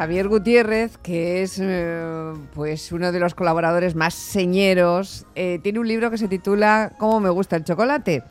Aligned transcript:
Xavier 0.00 0.28
Gutiérrez, 0.28 0.96
que 0.96 1.42
es 1.42 1.58
eh, 1.60 2.32
pues 2.54 2.90
uno 2.90 3.12
de 3.12 3.20
los 3.20 3.34
colaboradores 3.34 3.94
más 3.94 4.14
señeros, 4.14 5.26
eh, 5.34 5.58
tiene 5.62 5.78
un 5.78 5.86
libro 5.86 6.10
que 6.10 6.16
se 6.16 6.26
titula 6.26 6.94
¿Cómo 6.98 7.20
me 7.20 7.28
gusta 7.28 7.56
el 7.56 7.64
chocolate? 7.64 8.22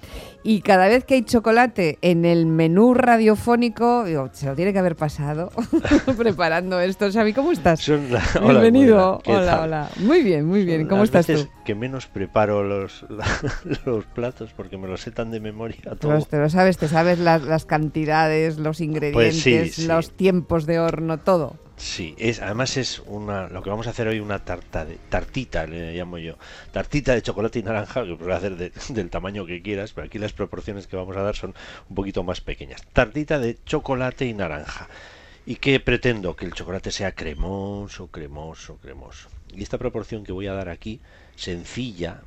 Y 0.41 0.61
cada 0.61 0.87
vez 0.87 1.03
que 1.03 1.13
hay 1.13 1.21
chocolate 1.21 1.99
en 2.01 2.25
el 2.25 2.47
menú 2.47 2.95
radiofónico, 2.95 4.05
digo, 4.05 4.29
se 4.31 4.47
lo 4.47 4.55
tiene 4.55 4.73
que 4.73 4.79
haber 4.79 4.95
pasado 4.95 5.51
preparando 6.17 6.79
esto. 6.79 7.11
Xavi, 7.11 7.33
¿cómo 7.33 7.51
estás? 7.51 7.87
Bienvenido. 8.41 9.21
hola, 9.27 9.61
hola. 9.61 9.89
Muy 9.97 10.23
bien, 10.23 10.45
muy 10.45 10.65
bien. 10.65 10.87
¿Cómo 10.87 11.03
estás 11.03 11.27
tú? 11.27 11.47
que 11.65 11.75
menos 11.75 12.07
preparo 12.07 12.63
los, 12.63 13.05
los 13.85 14.05
platos 14.05 14.53
porque 14.57 14.75
me 14.75 14.87
los 14.87 15.01
sé 15.01 15.11
tan 15.11 15.29
de 15.29 15.39
memoria. 15.39 15.77
Todo. 15.99 16.19
te 16.21 16.39
lo 16.39 16.49
sabes, 16.49 16.79
te 16.79 16.87
sabes 16.87 17.19
las, 17.19 17.65
cantidades, 17.65 18.57
los 18.57 18.77
pues 18.77 18.81
ingredientes, 18.81 19.85
los 19.85 20.09
tiempos 20.09 20.65
de 20.65 20.79
horno, 20.79 21.19
todo. 21.19 21.57
Sí, 21.79 22.13
es, 22.17 22.41
además 22.41 22.75
es 22.75 22.99
una, 23.05 23.47
lo 23.47 23.63
que 23.63 23.69
vamos 23.69 23.87
a 23.87 23.91
hacer 23.91 24.09
hoy 24.09 24.19
una 24.19 24.39
tarta 24.39 24.83
de, 24.83 24.97
tartita, 24.97 25.65
le 25.65 25.93
llamo 25.93 26.17
yo, 26.17 26.37
tartita 26.73 27.13
de 27.13 27.21
chocolate 27.21 27.59
y 27.59 27.63
naranja, 27.63 28.03
que 28.03 28.17
puedes 28.17 28.35
hacer 28.35 28.57
del 28.89 29.09
tamaño 29.09 29.45
que 29.45 29.61
quieras, 29.61 29.93
pero 29.93 30.05
aquí 30.05 30.19
las 30.19 30.33
proporciones 30.33 30.87
que 30.87 30.97
vamos 30.97 31.15
a 31.15 31.21
dar 31.21 31.37
son 31.37 31.55
un 31.87 31.95
poquito 31.95 32.21
más 32.21 32.41
pequeñas. 32.41 32.83
Tartita 32.91 33.39
de 33.39 33.57
chocolate 33.63 34.25
y 34.25 34.33
naranja. 34.33 34.89
¿Y 35.45 35.55
qué 35.55 35.79
pretendo? 35.79 36.35
Que 36.35 36.45
el 36.45 36.53
chocolate 36.53 36.91
sea 36.91 37.13
cremoso, 37.13 38.07
cremoso, 38.07 38.75
cremoso. 38.81 39.29
Y 39.47 39.63
esta 39.63 39.77
proporción 39.77 40.25
que 40.25 40.33
voy 40.33 40.47
a 40.47 40.53
dar 40.53 40.67
aquí, 40.67 40.99
sencilla, 41.37 42.23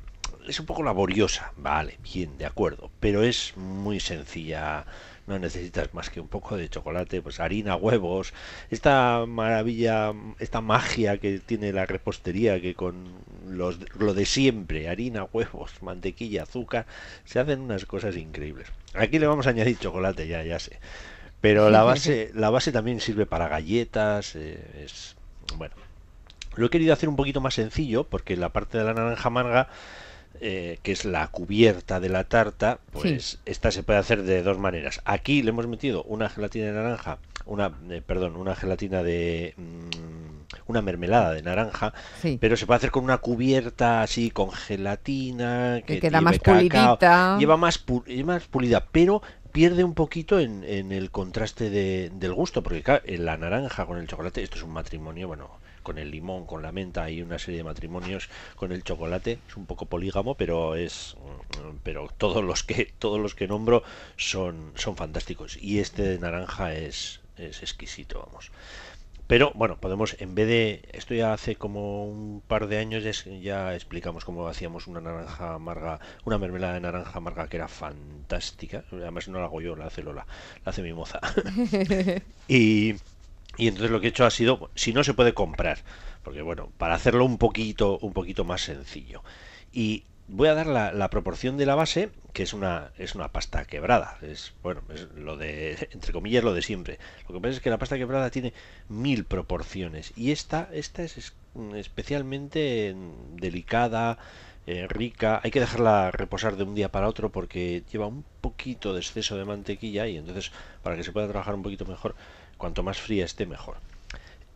es 0.47 0.59
un 0.59 0.65
poco 0.65 0.83
laboriosa, 0.83 1.53
vale, 1.57 1.97
bien, 2.01 2.37
de 2.37 2.45
acuerdo, 2.45 2.91
pero 2.99 3.23
es 3.23 3.55
muy 3.57 3.99
sencilla 3.99 4.85
no 5.25 5.39
necesitas 5.39 5.93
más 5.93 6.09
que 6.09 6.19
un 6.19 6.27
poco 6.27 6.57
de 6.57 6.69
chocolate, 6.69 7.21
pues 7.21 7.39
harina, 7.39 7.75
huevos, 7.75 8.33
esta 8.69 9.25
maravilla, 9.25 10.13
esta 10.39 10.61
magia 10.61 11.17
que 11.17 11.39
tiene 11.39 11.71
la 11.71 11.85
repostería 11.85 12.59
que 12.59 12.75
con 12.75 13.05
los, 13.47 13.79
lo 13.97 14.13
de 14.13 14.25
siempre, 14.25 14.89
harina, 14.89 15.25
huevos, 15.31 15.71
mantequilla, 15.81 16.43
azúcar, 16.43 16.85
se 17.23 17.39
hacen 17.39 17.61
unas 17.61 17.85
cosas 17.85 18.17
increíbles. 18.17 18.67
Aquí 18.93 19.17
le 19.19 19.27
vamos 19.27 19.47
a 19.47 19.51
añadir 19.51 19.79
chocolate, 19.79 20.27
ya, 20.27 20.43
ya 20.43 20.59
sé. 20.59 20.79
Pero 21.39 21.69
la 21.69 21.83
base, 21.83 22.31
la 22.33 22.49
base 22.49 22.71
también 22.71 22.99
sirve 22.99 23.25
para 23.25 23.47
galletas, 23.47 24.35
eh, 24.35 24.59
es 24.83 25.15
bueno. 25.55 25.75
Lo 26.55 26.67
he 26.67 26.69
querido 26.69 26.93
hacer 26.93 27.09
un 27.09 27.15
poquito 27.15 27.41
más 27.41 27.55
sencillo 27.55 28.03
porque 28.03 28.37
la 28.37 28.49
parte 28.49 28.77
de 28.77 28.83
la 28.83 28.93
naranja 28.93 29.27
amarga 29.27 29.69
eh, 30.41 30.79
que 30.83 30.91
es 30.91 31.05
la 31.05 31.27
cubierta 31.27 31.99
de 31.99 32.09
la 32.09 32.25
tarta, 32.25 32.79
pues 32.91 33.39
esta 33.45 33.71
se 33.71 33.83
puede 33.83 33.99
hacer 33.99 34.23
de 34.23 34.43
dos 34.43 34.57
maneras. 34.57 35.01
Aquí 35.05 35.41
le 35.43 35.49
hemos 35.49 35.67
metido 35.67 36.03
una 36.03 36.29
gelatina 36.29 36.65
de 36.65 36.71
naranja, 36.73 37.19
una, 37.45 37.71
eh, 37.89 38.01
perdón, 38.05 38.35
una 38.35 38.55
gelatina 38.55 39.03
de 39.03 39.53
mm, 39.57 40.43
una 40.67 40.81
mermelada 40.81 41.33
de 41.33 41.43
naranja, 41.43 41.93
pero 42.39 42.57
se 42.57 42.65
puede 42.65 42.77
hacer 42.77 42.91
con 42.91 43.03
una 43.03 43.19
cubierta 43.19 44.01
así 44.01 44.31
con 44.31 44.51
gelatina 44.51 45.81
que, 45.85 45.99
queda 45.99 46.21
más 46.21 46.39
pulidita, 46.39 47.37
lleva 47.39 47.57
más, 47.57 47.83
más 48.25 48.43
pulida, 48.45 48.87
pero 48.91 49.21
pierde 49.51 49.83
un 49.83 49.93
poquito 49.93 50.39
en, 50.39 50.63
el 50.63 51.11
contraste 51.11 51.69
del 51.69 52.33
gusto, 52.33 52.63
porque 52.63 52.81
claro, 52.81 53.03
la 53.05 53.37
naranja 53.37 53.85
con 53.85 53.97
el 53.97 54.07
chocolate, 54.07 54.43
esto 54.43 54.57
es 54.57 54.63
un 54.63 54.71
matrimonio, 54.71 55.27
bueno, 55.27 55.49
con 55.83 55.97
el 55.97 56.11
limón, 56.11 56.45
con 56.45 56.61
la 56.61 56.71
menta, 56.71 57.03
hay 57.03 57.21
una 57.21 57.39
serie 57.39 57.59
de 57.59 57.63
matrimonios 57.63 58.29
con 58.55 58.71
el 58.71 58.83
chocolate, 58.83 59.39
es 59.47 59.57
un 59.57 59.65
poco 59.65 59.85
polígamo, 59.85 60.35
pero 60.35 60.75
es 60.75 61.15
pero 61.83 62.09
todos 62.17 62.43
los 62.43 62.63
que 62.63 62.93
todos 62.99 63.19
los 63.19 63.35
que 63.35 63.47
nombro 63.47 63.83
son 64.17 64.71
son 64.75 64.95
fantásticos 64.95 65.57
y 65.61 65.79
este 65.79 66.03
de 66.03 66.19
naranja 66.19 66.73
es 66.73 67.21
es 67.37 67.61
exquisito, 67.61 68.25
vamos. 68.25 68.51
Pero 69.27 69.51
bueno, 69.55 69.77
podemos, 69.77 70.15
en 70.19 70.35
vez 70.35 70.47
de, 70.47 70.89
esto 70.91 71.13
ya 71.13 71.33
hace 71.33 71.55
como 71.55 72.05
un 72.05 72.41
par 72.45 72.67
de 72.67 72.77
años 72.77 73.03
ya 73.41 73.73
explicamos 73.73 74.25
cómo 74.25 74.47
hacíamos 74.47 74.85
una 74.85 74.99
naranja 74.99 75.53
amarga, 75.53 75.99
una 76.25 76.37
mermelada 76.37 76.73
de 76.73 76.81
naranja 76.81 77.17
amarga 77.17 77.47
que 77.47 77.57
era 77.57 77.69
fantástica. 77.69 78.83
Además 78.91 79.29
no 79.29 79.39
la 79.39 79.45
hago 79.45 79.61
yo, 79.61 79.75
la 79.75 79.85
hace 79.85 80.03
Lola, 80.03 80.27
la 80.65 80.69
hace 80.69 80.81
mi 80.81 80.93
moza. 80.93 81.21
y 82.49 82.95
y 83.57 83.67
entonces 83.67 83.91
lo 83.91 83.99
que 83.99 84.07
he 84.07 84.09
hecho 84.09 84.25
ha 84.25 84.31
sido, 84.31 84.71
si 84.75 84.93
no 84.93 85.03
se 85.03 85.13
puede 85.13 85.33
comprar, 85.33 85.79
porque 86.23 86.41
bueno, 86.41 86.71
para 86.77 86.95
hacerlo 86.95 87.25
un 87.25 87.37
poquito, 87.37 87.99
un 87.99 88.13
poquito 88.13 88.43
más 88.43 88.61
sencillo. 88.61 89.23
Y 89.71 90.03
voy 90.27 90.47
a 90.47 90.55
dar 90.55 90.67
la, 90.67 91.09
proporción 91.09 91.57
de 91.57 91.65
la 91.65 91.75
base, 91.75 92.09
que 92.33 92.43
es 92.43 92.53
una, 92.53 92.91
es 92.97 93.15
una 93.15 93.29
pasta 93.29 93.65
quebrada. 93.65 94.17
Es, 94.21 94.53
bueno, 94.63 94.81
es 94.93 95.07
lo 95.15 95.37
de, 95.37 95.89
entre 95.91 96.13
comillas, 96.13 96.43
lo 96.43 96.53
de 96.53 96.61
siempre. 96.61 96.99
Lo 97.27 97.35
que 97.35 97.41
pasa 97.41 97.55
es 97.55 97.61
que 97.61 97.69
la 97.69 97.77
pasta 97.77 97.97
quebrada 97.97 98.29
tiene 98.29 98.53
mil 98.89 99.25
proporciones. 99.25 100.13
Y 100.15 100.31
esta, 100.31 100.69
esta 100.71 101.03
es 101.03 101.33
especialmente 101.75 102.95
delicada, 103.35 104.17
eh, 104.65 104.87
rica. 104.87 105.41
Hay 105.43 105.51
que 105.51 105.59
dejarla 105.59 106.11
reposar 106.11 106.55
de 106.55 106.63
un 106.63 106.73
día 106.73 106.89
para 106.89 107.09
otro 107.09 107.31
porque 107.31 107.83
lleva 107.91 108.07
un 108.07 108.23
poquito 108.39 108.93
de 108.93 109.01
exceso 109.01 109.37
de 109.37 109.43
mantequilla 109.43 110.07
y 110.07 110.15
entonces 110.17 110.51
para 110.83 110.95
que 110.95 111.03
se 111.03 111.11
pueda 111.11 111.27
trabajar 111.27 111.53
un 111.53 111.63
poquito 111.63 111.85
mejor 111.85 112.15
Cuanto 112.57 112.83
más 112.83 112.99
fría 112.99 113.25
esté, 113.25 113.45
mejor. 113.45 113.77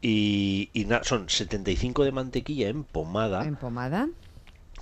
Y, 0.01 0.69
son 1.03 1.29
75 1.29 2.03
de 2.03 2.11
mantequilla 2.11 2.69
en 2.69 2.83
pomada. 2.83 3.43
En 3.43 3.55
pomada. 3.55 4.09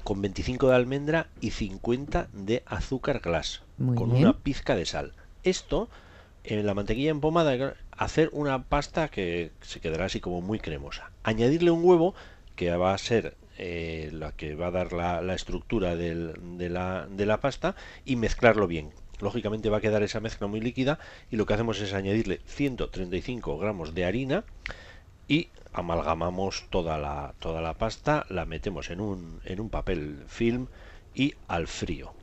Con 0.03 0.22
25 0.22 0.68
de 0.68 0.76
almendra 0.76 1.28
y 1.42 1.52
50 1.52 2.28
de 2.34 2.64
azúcar 2.66 3.20
glass. 3.20 3.64
con 3.78 4.12
una 4.12 4.34
pizca 4.34 4.75
de 4.75 4.86
sal. 4.86 5.14
Esto, 5.44 5.90
en 6.44 6.66
la 6.66 6.74
mantequilla 6.74 7.12
en 7.12 7.22
pomada, 7.22 7.75
hacer 7.92 8.30
una 8.34 8.64
pasta 8.64 9.08
que 9.08 9.52
se 9.62 9.80
quedará 9.80 10.06
así 10.06 10.20
como 10.20 10.42
muy 10.42 10.59
cremosa. 10.59 11.12
Añadirle 11.24 11.72
un 11.72 11.84
huevo, 11.84 12.14
que 12.56 12.75
va 12.75 12.94
a 12.94 12.98
ser 12.98 13.36
eh, 13.58 14.09
la 14.14 14.31
que 14.34 14.56
va 14.56 14.68
a 14.68 14.72
dar 14.72 14.94
la, 14.94 15.34
estructura 15.34 15.96
de, 15.96 16.34
la, 16.70 17.08
de 17.09 17.25
la 17.25 17.40
pasta, 17.40 17.75
y 18.04 18.16
mezclarlo 18.18 18.68
bien 18.68 18.92
lógicamente 19.20 19.70
va 19.70 19.78
a 19.78 19.81
quedar 19.81 20.03
esa 20.03 20.20
mezcla 20.20 20.48
muy 20.48 20.62
líquida 20.62 21.00
y 21.31 21.36
lo 21.36 21.46
que 21.46 21.53
hacemos 21.53 21.80
es 21.80 21.94
añadirle 21.94 22.42
135 22.46 23.58
gramos 23.58 23.94
de 23.94 24.06
harina 24.06 24.44
y 25.28 25.50
amalgamamos 25.74 26.66
toda 26.70 26.98
la, 26.98 27.34
toda 27.40 27.62
la 27.62 27.74
pasta, 27.74 28.25
la 28.30 28.46
metemos 28.46 28.90
en 28.90 29.02
un, 29.02 29.42
en 29.46 29.59
un 29.59 29.70
papel 29.70 30.24
film 30.28 30.68
y 31.14 31.34
al 31.48 31.68
frío. 31.68 32.14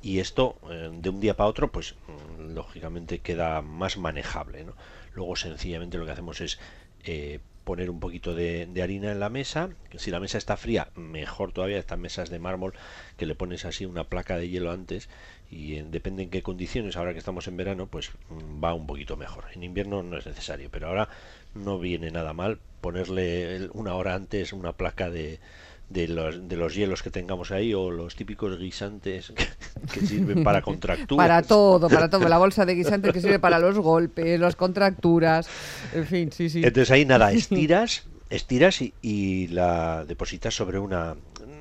Y 0.00 0.20
esto 0.20 0.56
eh, 0.70 0.90
de 0.92 1.10
un 1.10 1.20
día 1.20 1.36
para 1.36 1.48
otro, 1.48 1.72
pues 1.72 1.96
mm, 2.06 2.54
lógicamente 2.54 3.18
queda 3.18 3.62
más 3.62 3.96
manejable. 3.96 4.66
Luego 5.12 5.36
sencillamente 5.36 5.98
lo 5.98 6.06
que 6.06 6.12
hacemos 6.12 6.40
es 6.40 6.58
eh, 7.04 7.40
poner 7.64 7.90
un 7.90 8.00
poquito 8.00 8.34
de, 8.34 8.70
harina 8.82 9.10
en 9.10 9.20
la 9.20 9.28
mesa. 9.28 9.70
Si 9.96 10.10
la 10.10 10.20
mesa 10.20 10.38
está 10.38 10.56
fría, 10.56 10.88
mejor 10.94 11.52
todavía. 11.52 11.78
Estas 11.78 11.98
mesas 11.98 12.30
de 12.30 12.38
mármol 12.38 12.74
que 13.16 13.26
le 13.26 13.34
pones 13.34 13.64
así 13.64 13.84
una 13.84 14.04
placa 14.04 14.36
de 14.38 14.48
hielo 14.48 14.70
antes 14.70 15.08
y 15.50 15.80
depende 15.82 16.24
en 16.24 16.30
qué 16.30 16.42
condiciones, 16.42 16.96
ahora 16.96 17.12
que 17.12 17.18
estamos 17.18 17.48
en 17.48 17.56
verano, 17.56 17.86
pues 17.86 18.10
mm, 18.28 18.62
va 18.62 18.74
un 18.74 18.86
poquito 18.86 19.16
mejor. 19.16 19.44
En 19.54 19.62
invierno 19.62 20.02
no 20.02 20.18
es 20.18 20.26
necesario, 20.26 20.68
pero 20.70 20.88
ahora 20.88 21.08
no 21.54 21.78
viene 21.78 22.10
nada 22.10 22.32
mal 22.32 22.58
ponerle 22.80 23.68
una 23.72 23.94
hora 23.94 24.14
antes 24.14 24.52
una 24.52 24.72
placa 24.72 25.10
de, 25.10 25.40
de 25.88 26.06
los, 26.06 26.48
de 26.48 26.56
los 26.56 26.74
hielos 26.74 27.02
que 27.02 27.10
tengamos 27.10 27.50
ahí 27.50 27.72
o 27.72 27.90
los 27.90 28.14
típicos 28.14 28.58
guisantes 28.58 29.32
que, 29.92 30.00
sirven 30.00 30.44
para 30.44 30.60
contracturas. 30.60 31.26
Para 31.26 31.42
todo, 31.42 31.88
para 31.88 32.10
todo. 32.10 32.28
La 32.28 32.38
bolsa 32.38 32.66
de 32.66 32.74
guisantes 32.74 33.12
que 33.12 33.20
sirve 33.20 33.38
para 33.38 33.58
los 33.58 33.78
golpes, 33.78 34.38
las 34.38 34.54
contracturas, 34.54 35.48
en 35.94 36.06
fin, 36.06 36.32
sí, 36.32 36.50
sí. 36.50 36.58
Entonces 36.58 36.90
ahí 36.90 37.06
nada, 37.06 37.32
estiras, 37.32 38.06
estiras 38.28 38.82
y, 38.82 38.92
y 39.00 39.48
la 39.48 40.04
depositas 40.04 40.54
sobre 40.54 40.78
una, 40.78 41.16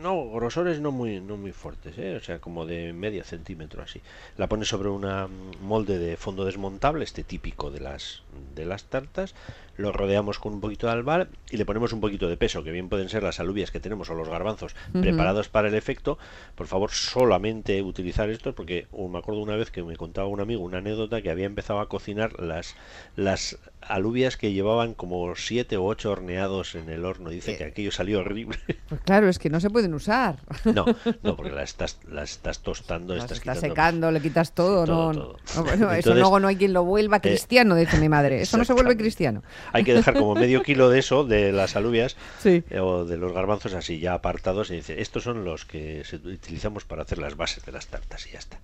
no, 0.07 0.29
grosores 0.29 0.79
no 0.79 0.93
muy, 0.93 1.19
no 1.19 1.35
muy 1.35 1.51
fuertes, 1.51 1.97
¿eh? 1.97 2.15
o 2.15 2.21
sea, 2.21 2.39
como 2.39 2.65
de 2.65 2.93
media 2.93 3.25
centímetro 3.25 3.83
así. 3.83 4.01
La 4.37 4.47
pones 4.47 4.69
sobre 4.69 4.87
una 4.87 5.27
molde 5.61 5.97
de 5.97 6.15
fondo 6.15 6.45
desmontable, 6.45 7.03
este 7.03 7.25
típico 7.25 7.71
de 7.71 7.81
las, 7.81 8.23
de 8.55 8.65
las 8.65 8.85
tartas, 8.85 9.35
lo 9.77 9.91
rodeamos 9.91 10.39
con 10.39 10.53
un 10.53 10.61
poquito 10.61 10.87
de 10.87 10.93
albal 10.93 11.29
y 11.49 11.57
le 11.57 11.65
ponemos 11.65 11.93
un 11.93 12.01
poquito 12.01 12.27
de 12.27 12.35
peso, 12.35 12.63
que 12.63 12.71
bien 12.71 12.89
pueden 12.89 13.09
ser 13.09 13.23
las 13.23 13.39
alubias 13.39 13.71
que 13.71 13.79
tenemos 13.79 14.09
o 14.09 14.15
los 14.15 14.27
garbanzos 14.27 14.75
preparados 14.91 15.49
para 15.49 15.67
el 15.67 15.75
efecto. 15.75 16.17
Por 16.55 16.67
favor, 16.67 16.91
solamente 16.91 17.81
utilizar 17.81 18.29
estos, 18.29 18.55
porque 18.55 18.87
uh, 18.91 19.07
me 19.07 19.19
acuerdo 19.19 19.41
una 19.41 19.55
vez 19.55 19.71
que 19.71 19.83
me 19.83 19.95
contaba 19.95 20.27
un 20.27 20.41
amigo 20.41 20.63
una 20.63 20.79
anécdota 20.79 21.21
que 21.21 21.29
había 21.29 21.45
empezado 21.45 21.79
a 21.79 21.87
cocinar 21.87 22.39
las, 22.39 22.75
las 23.15 23.59
alubias 23.81 24.37
que 24.37 24.51
llevaban 24.51 24.93
como 24.93 25.35
siete 25.35 25.77
u 25.77 25.85
ocho 25.85 26.11
horneados 26.11 26.75
en 26.75 26.89
el 26.89 27.05
horno. 27.05 27.29
Dice 27.29 27.57
que 27.57 27.63
eh. 27.63 27.67
aquello 27.67 27.91
salió 27.91 28.19
horrible. 28.19 28.57
Pues 28.87 29.01
claro, 29.01 29.27
es 29.27 29.37
que 29.37 29.49
no 29.49 29.59
se 29.59 29.69
pueden 29.69 29.93
usar. 29.93 30.39
No, 30.63 30.85
no, 31.21 31.35
porque 31.35 31.51
las 31.51 31.69
estás, 31.71 31.99
las 32.09 32.31
estás 32.31 32.59
tostando, 32.59 33.15
las 33.15 33.29
estás, 33.29 33.59
secando, 33.59 34.11
le 34.11 34.21
quitas 34.21 34.53
todo. 34.53 34.85
no, 34.85 35.35
bueno, 35.61 35.91
eso 35.91 36.13
luego 36.13 36.39
no 36.39 36.47
hay 36.47 36.55
quien 36.55 36.71
lo 36.71 36.85
vuelva 36.85 37.17
eh, 37.17 37.21
cristiano, 37.21 37.75
dice 37.75 37.97
mi 37.97 38.07
madre. 38.07 38.26
Eso 38.33 38.57
no 38.57 38.65
se 38.65 38.73
vuelve 38.73 38.97
cristiano. 38.97 39.43
Hay 39.73 39.83
que 39.83 39.93
dejar 39.93 40.15
como 40.15 40.33
medio 40.35 40.63
kilo 40.63 40.89
de 40.89 40.99
eso, 40.99 41.23
de 41.23 41.51
las 41.51 41.75
alubias 41.75 42.15
eh, 42.45 42.63
o 42.79 43.05
de 43.05 43.17
los 43.17 43.33
garbanzos 43.33 43.73
así 43.73 43.99
ya 43.99 44.13
apartados 44.13 44.69
y 44.71 44.75
dice, 44.75 45.01
estos 45.01 45.23
son 45.23 45.43
los 45.45 45.65
que 45.65 46.03
utilizamos 46.23 46.85
para 46.85 47.01
hacer 47.03 47.17
las 47.17 47.35
bases 47.37 47.65
de 47.65 47.71
las 47.71 47.87
tartas 47.87 48.27
y 48.27 48.31
ya 48.31 48.39
está. 48.39 48.59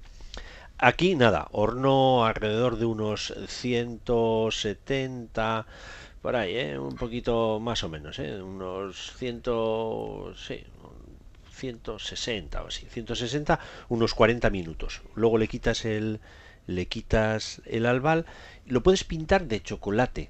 Aquí 0.78 1.16
nada, 1.16 1.48
horno 1.52 2.26
alrededor 2.26 2.78
de 2.78 2.86
unos 2.86 3.34
170 3.48 5.66
por 6.22 6.36
ahí, 6.38 6.56
¿eh? 6.56 6.80
un 6.80 6.96
poquito 6.96 7.60
más 7.60 7.84
o 7.84 7.90
menos, 7.90 8.18
¿eh? 8.18 8.42
unos 8.42 9.12
100, 9.18 9.44
sí, 10.38 10.64
160 11.52 12.64
o 12.64 12.68
así, 12.68 12.86
160, 12.90 13.60
unos 13.90 14.14
40 14.14 14.50
minutos. 14.50 15.02
Luego 15.16 15.38
le 15.38 15.50
quitas 15.50 15.84
el, 15.84 16.22
le 16.68 16.88
quitas 16.88 17.62
el 17.66 17.86
albal, 17.86 18.26
lo 18.66 18.84
puedes 18.84 19.04
pintar 19.04 19.48
de 19.48 19.62
chocolate, 19.62 20.30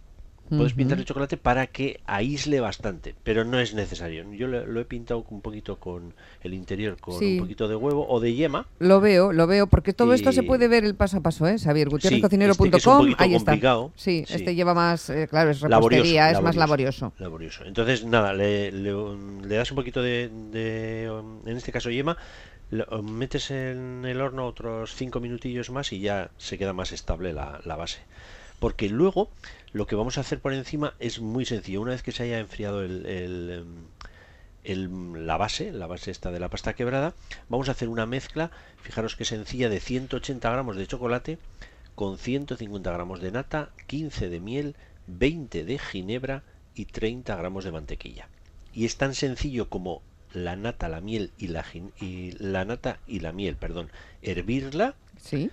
Puedes 0.49 0.73
pintar 0.73 0.97
de 0.97 1.05
chocolate 1.05 1.37
para 1.37 1.67
que 1.67 1.99
aísle 2.05 2.59
bastante, 2.59 3.15
pero 3.23 3.43
no 3.45 3.59
es 3.59 3.73
necesario. 3.73 4.31
Yo 4.33 4.47
lo, 4.47 4.79
he 4.79 4.85
pintado 4.85 5.25
un 5.29 5.41
poquito 5.41 5.77
con 5.77 6.13
el 6.41 6.53
interior, 6.53 6.97
con 6.99 7.15
un 7.15 7.39
poquito 7.39 7.67
de 7.67 7.75
huevo 7.75 8.05
o 8.07 8.19
de 8.19 8.33
yema. 8.33 8.67
Lo 8.79 8.99
veo, 9.01 9.31
lo 9.31 9.47
veo, 9.47 9.67
porque 9.67 9.93
todo 9.93 10.13
esto 10.13 10.31
se 10.31 10.43
puede 10.43 10.67
ver 10.67 10.83
el 10.83 10.95
paso 10.95 11.17
a 11.17 11.21
paso, 11.21 11.47
¿eh? 11.47 11.57
Xavier, 11.57 11.89
gutierrezcocinero.com, 11.89 13.07
este 13.07 13.23
ahí 13.23 13.35
está. 13.35 13.57
Sí, 13.95 14.25
este 14.29 14.53
lleva 14.53 14.73
más, 14.73 15.09
eh, 15.09 15.27
claro, 15.29 15.49
es 15.49 15.61
repostería, 15.61 16.31
es 16.31 16.41
más 16.41 16.55
laborioso. 16.55 17.13
Laborioso. 17.17 17.63
Entonces, 17.65 18.05
nada, 18.05 18.33
le, 18.33 18.71
das 19.47 19.71
un 19.71 19.75
poquito 19.75 20.01
de, 20.01 20.25
en 21.45 21.57
este 21.57 21.71
caso, 21.71 21.89
yema, 21.89 22.17
lo 22.73 23.03
metes 23.03 23.51
en 23.51 24.03
el 24.05 24.19
horno 24.19 24.47
otros 24.47 24.95
5 24.95 25.19
minutillos 25.19 25.69
más 25.69 25.93
y 25.93 25.99
ya 25.99 26.31
se 26.37 26.57
queda 26.57 26.73
más 26.73 26.91
estable 26.91 27.31
la, 27.31 27.75
base. 27.75 27.99
Porque 28.59 28.89
luego 28.89 29.29
lo 29.73 29.85
que 29.85 29.95
vamos 29.95 30.17
a 30.17 30.21
hacer 30.21 30.39
por 30.39 30.53
encima 30.53 30.95
es 30.99 31.19
muy 31.19 31.45
sencillo. 31.45 31.81
Una 31.81 31.91
vez 31.91 32.01
que 32.01 32.11
se 32.11 32.23
haya 32.23 32.39
enfriado 32.39 32.83
el, 32.83 33.65
em, 34.63 35.13
la 35.13 35.37
base, 35.37 35.71
la 35.71 35.85
base 35.85 36.09
esta 36.09 36.31
de 36.31 36.39
la 36.39 36.49
pasta 36.49 36.73
quebrada, 36.73 37.13
vamos 37.47 37.69
a 37.69 37.73
hacer 37.73 37.89
una 37.89 38.07
mezcla, 38.07 38.49
fijaros 38.81 39.15
que 39.15 39.25
sencilla, 39.25 39.69
de 39.69 39.79
180 39.79 40.49
gramos 40.49 40.75
de 40.75 40.87
chocolate 40.87 41.37
con 41.93 42.17
150 42.17 42.91
gramos 42.91 43.21
de 43.21 43.31
nata, 43.31 43.69
15 43.85 44.29
de 44.29 44.39
miel, 44.39 44.75
20 45.05 45.63
de 45.63 45.77
ginebra 45.77 46.43
y 46.73 46.85
30 46.85 47.35
gramos 47.35 47.65
de 47.65 47.71
mantequilla. 47.71 48.29
Y 48.73 48.85
es 48.85 48.97
tan 48.97 49.13
sencillo 49.13 49.69
como 49.69 50.01
la 50.33 50.55
nata, 50.55 50.89
la 50.89 51.01
miel 51.01 51.31
y 51.37 51.47
la, 51.47 51.65
y 51.99 52.31
la 52.39 52.65
nata 52.65 52.99
y 53.07 53.19
la 53.19 53.31
miel, 53.31 53.55
perdón, 53.55 53.89
hervirla, 54.21 54.95
¿Sí? 55.21 55.49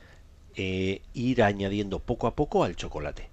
Eh, 0.57 1.03
ir 1.15 1.43
añadiendo 1.43 2.01
poco 2.01 2.27
a 2.27 2.35
poco 2.35 2.65
al 2.65 2.75
chocolate 2.75 3.31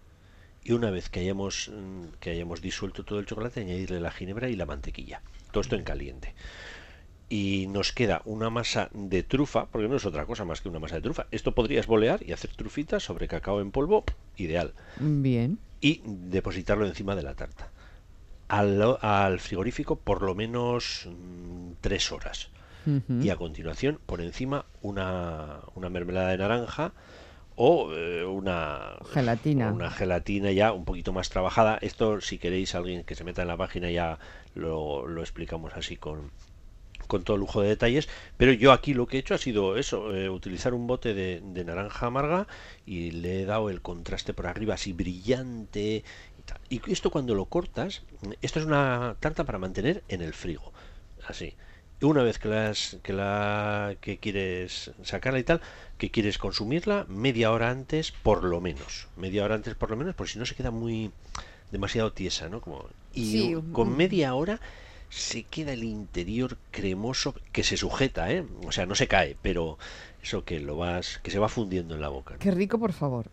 y 0.67 0.73
una 0.73 0.91
vez 0.91 1.07
que 1.07 1.21
hayamos, 1.21 1.71
mm, 1.73 2.19
que 2.19 2.31
hayamos 2.31 2.61
disuelto 2.61 3.05
todo 3.05 3.19
el 3.19 3.25
chocolate, 3.25 3.61
añadirle 3.61 4.01
la 4.01 4.11
ginebra 4.11 4.49
y 4.49 4.57
la 4.57 4.65
mantequilla. 4.65 5.21
Todo 5.51 5.61
esto 5.61 5.77
en 5.77 5.85
caliente. 5.85 6.33
Y 7.29 7.67
nos 7.69 7.93
queda 7.93 8.21
una 8.25 8.49
masa 8.49 8.89
de 8.93 9.23
trufa, 9.23 9.67
porque 9.67 9.87
no 9.87 9.95
es 9.95 10.05
otra 10.05 10.25
cosa 10.25 10.43
más 10.43 10.59
que 10.59 10.67
una 10.67 10.79
masa 10.79 10.95
de 10.95 11.01
trufa. 11.01 11.27
Esto 11.31 11.53
podrías 11.53 11.87
bolear 11.87 12.21
y 12.21 12.33
hacer 12.33 12.51
trufitas 12.53 13.01
sobre 13.01 13.29
cacao 13.29 13.61
en 13.61 13.71
polvo, 13.71 14.03
ideal. 14.35 14.73
Bien. 14.99 15.57
Y 15.79 16.01
depositarlo 16.03 16.85
encima 16.85 17.15
de 17.15 17.23
la 17.23 17.35
tarta. 17.35 17.71
Al, 18.47 19.39
frigorífico 19.39 19.97
por 19.97 20.21
lo 20.21 20.35
menos 20.35 21.07
mm, 21.07 21.71
tres 21.81 22.11
horas. 22.11 22.49
Y 23.21 23.31
a 23.31 23.35
continuación, 23.35 23.99
por 24.05 24.21
encima, 24.21 24.63
una, 24.81 25.59
una 25.75 25.89
mermelada 25.89 26.29
de 26.29 26.37
naranja 26.37 26.93
o 27.57 27.91
eh, 27.91 28.23
una 28.23 28.95
gelatina. 29.11 29.73
una 29.73 29.91
gelatina 29.91 30.53
ya 30.53 30.71
un 30.71 30.85
poquito 30.85 31.11
más 31.11 31.27
trabajada. 31.29 31.79
Esto, 31.81 32.21
si 32.21 32.37
queréis, 32.37 32.75
alguien 32.75 33.03
que 33.03 33.15
se 33.15 33.25
meta 33.25 33.41
en 33.41 33.49
la 33.49 33.57
página 33.57 33.91
ya 33.91 34.19
lo, 34.55 35.05
lo 35.05 35.19
explicamos 35.19 35.73
así 35.73 35.97
con, 35.97 36.31
con 37.07 37.23
todo 37.23 37.37
lujo 37.37 37.61
de 37.61 37.69
detalles, 37.69 38.07
pero 38.37 38.51
yo 38.51 38.71
aquí 38.71 38.93
lo 38.93 39.07
que 39.07 39.17
he 39.17 39.19
hecho 39.19 39.33
ha 39.33 39.39
sido 39.39 39.77
eso, 39.77 40.15
eh, 40.15 40.29
utilizar 40.29 40.73
un 40.73 40.87
bote 40.87 41.13
de, 41.13 41.41
naranja 41.63 42.07
amarga 42.07 42.47
y 42.85 43.11
le 43.11 43.41
he 43.41 43.45
dado 43.45 43.69
el 43.69 43.81
contraste 43.81 44.33
por 44.33 44.47
arriba 44.47 44.75
así 44.75 44.93
brillante 44.93 46.03
y, 46.69 46.81
y 46.87 46.91
esto 46.91 47.11
cuando 47.11 47.35
lo 47.35 47.45
cortas, 47.45 48.03
esto 48.41 48.59
es 48.59 48.65
una 48.65 49.15
tarta 49.19 49.43
para 49.43 49.59
mantener 49.59 50.03
en 50.07 50.21
el 50.21 50.33
frigo, 50.33 50.73
así 51.27 51.55
una 52.05 52.23
vez 52.23 52.37
que, 52.37 52.47
las, 52.47 52.97
que, 53.01 53.13
la, 53.13 53.95
que 54.01 54.17
quieres 54.17 54.91
sacarla 55.03 55.39
y 55.39 55.43
tal, 55.43 55.61
que 55.97 56.11
quieres 56.11 56.37
consumirla, 56.37 57.05
media 57.09 57.51
hora 57.51 57.71
antes 57.71 58.11
por 58.11 58.43
lo 58.43 58.61
menos. 58.61 59.07
Media 59.17 59.43
hora 59.43 59.55
antes 59.55 59.73
por 59.75 59.89
lo 59.89 59.97
menos, 59.97 60.13
porque 60.13 60.33
si 60.33 60.39
no 60.39 60.45
se 60.45 60.55
queda 60.55 60.69
muy 60.69 61.11
demasiado 61.71 62.13
tiesa, 62.13 62.49
¿no? 62.49 62.61
Como, 62.61 62.85
y 63.13 63.55
con 63.73 63.97
media 63.97 64.35
hora 64.35 64.59
se 65.09 65.43
queda 65.43 65.73
el 65.73 65.83
interior 65.83 66.57
cremoso 66.69 67.33
que 67.51 67.63
se 67.63 67.77
sujeta, 67.77 68.31
¿eh? 68.31 68.45
O 68.65 68.71
sea, 68.71 68.85
no 68.85 68.93
se 68.93 69.07
cae, 69.07 69.35
pero 69.41 69.79
eso 70.21 70.43
que 70.43 70.59
lo 70.59 70.77
vas 70.77 71.19
que 71.23 71.31
se 71.31 71.39
va 71.39 71.49
fundiendo 71.49 71.95
en 71.95 72.01
la 72.01 72.09
boca. 72.09 72.35
Qué 72.37 72.51
rico, 72.51 72.77
por 72.77 72.93
favor. 72.93 73.25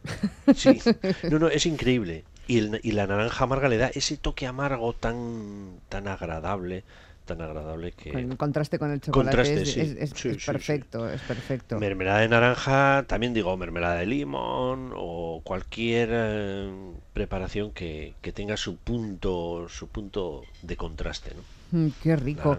Sí. 0.55 0.81
No, 1.31 1.39
no, 1.39 1.49
es 1.49 1.67
increíble. 1.67 2.25
Y, 2.47 2.89
y 2.89 2.93
la 2.93 3.07
naranja 3.07 3.45
amarga 3.45 3.69
le 3.69 3.79
da 3.79 3.89
ese 3.89 4.17
toque 4.17 4.47
amargo 4.47 4.93
tan 4.93 5.81
tan 5.89 6.09
agradable 6.09 6.85
tan 7.25 7.41
agradable 7.41 7.93
que... 7.93 8.11
En 8.11 8.37
contraste 8.37 8.79
con 8.79 8.91
el 8.91 9.01
chocolate 9.01 9.63
es, 9.63 10.13
perfecto, 10.45 11.09
es 11.09 11.23
perfecto. 11.23 11.79
Mermelada 11.79 12.21
de 12.21 12.29
naranja, 12.29 13.05
también 13.07 13.33
digo 13.33 13.57
mermelada 13.57 13.97
de 13.97 14.07
limón 14.07 14.93
o 14.95 15.41
cualquier 15.43 16.11
eh, 16.13 16.71
preparación 17.13 17.73
que, 17.73 18.15
que, 18.21 18.33
tenga 18.33 18.57
su 18.57 18.77
punto, 18.77 19.69
su 19.69 19.89
punto 19.89 20.43
de 20.63 20.77
contraste, 20.77 21.35
¿no? 21.35 21.54
Mm, 21.75 21.89
qué 22.01 22.15
rico. 22.15 22.57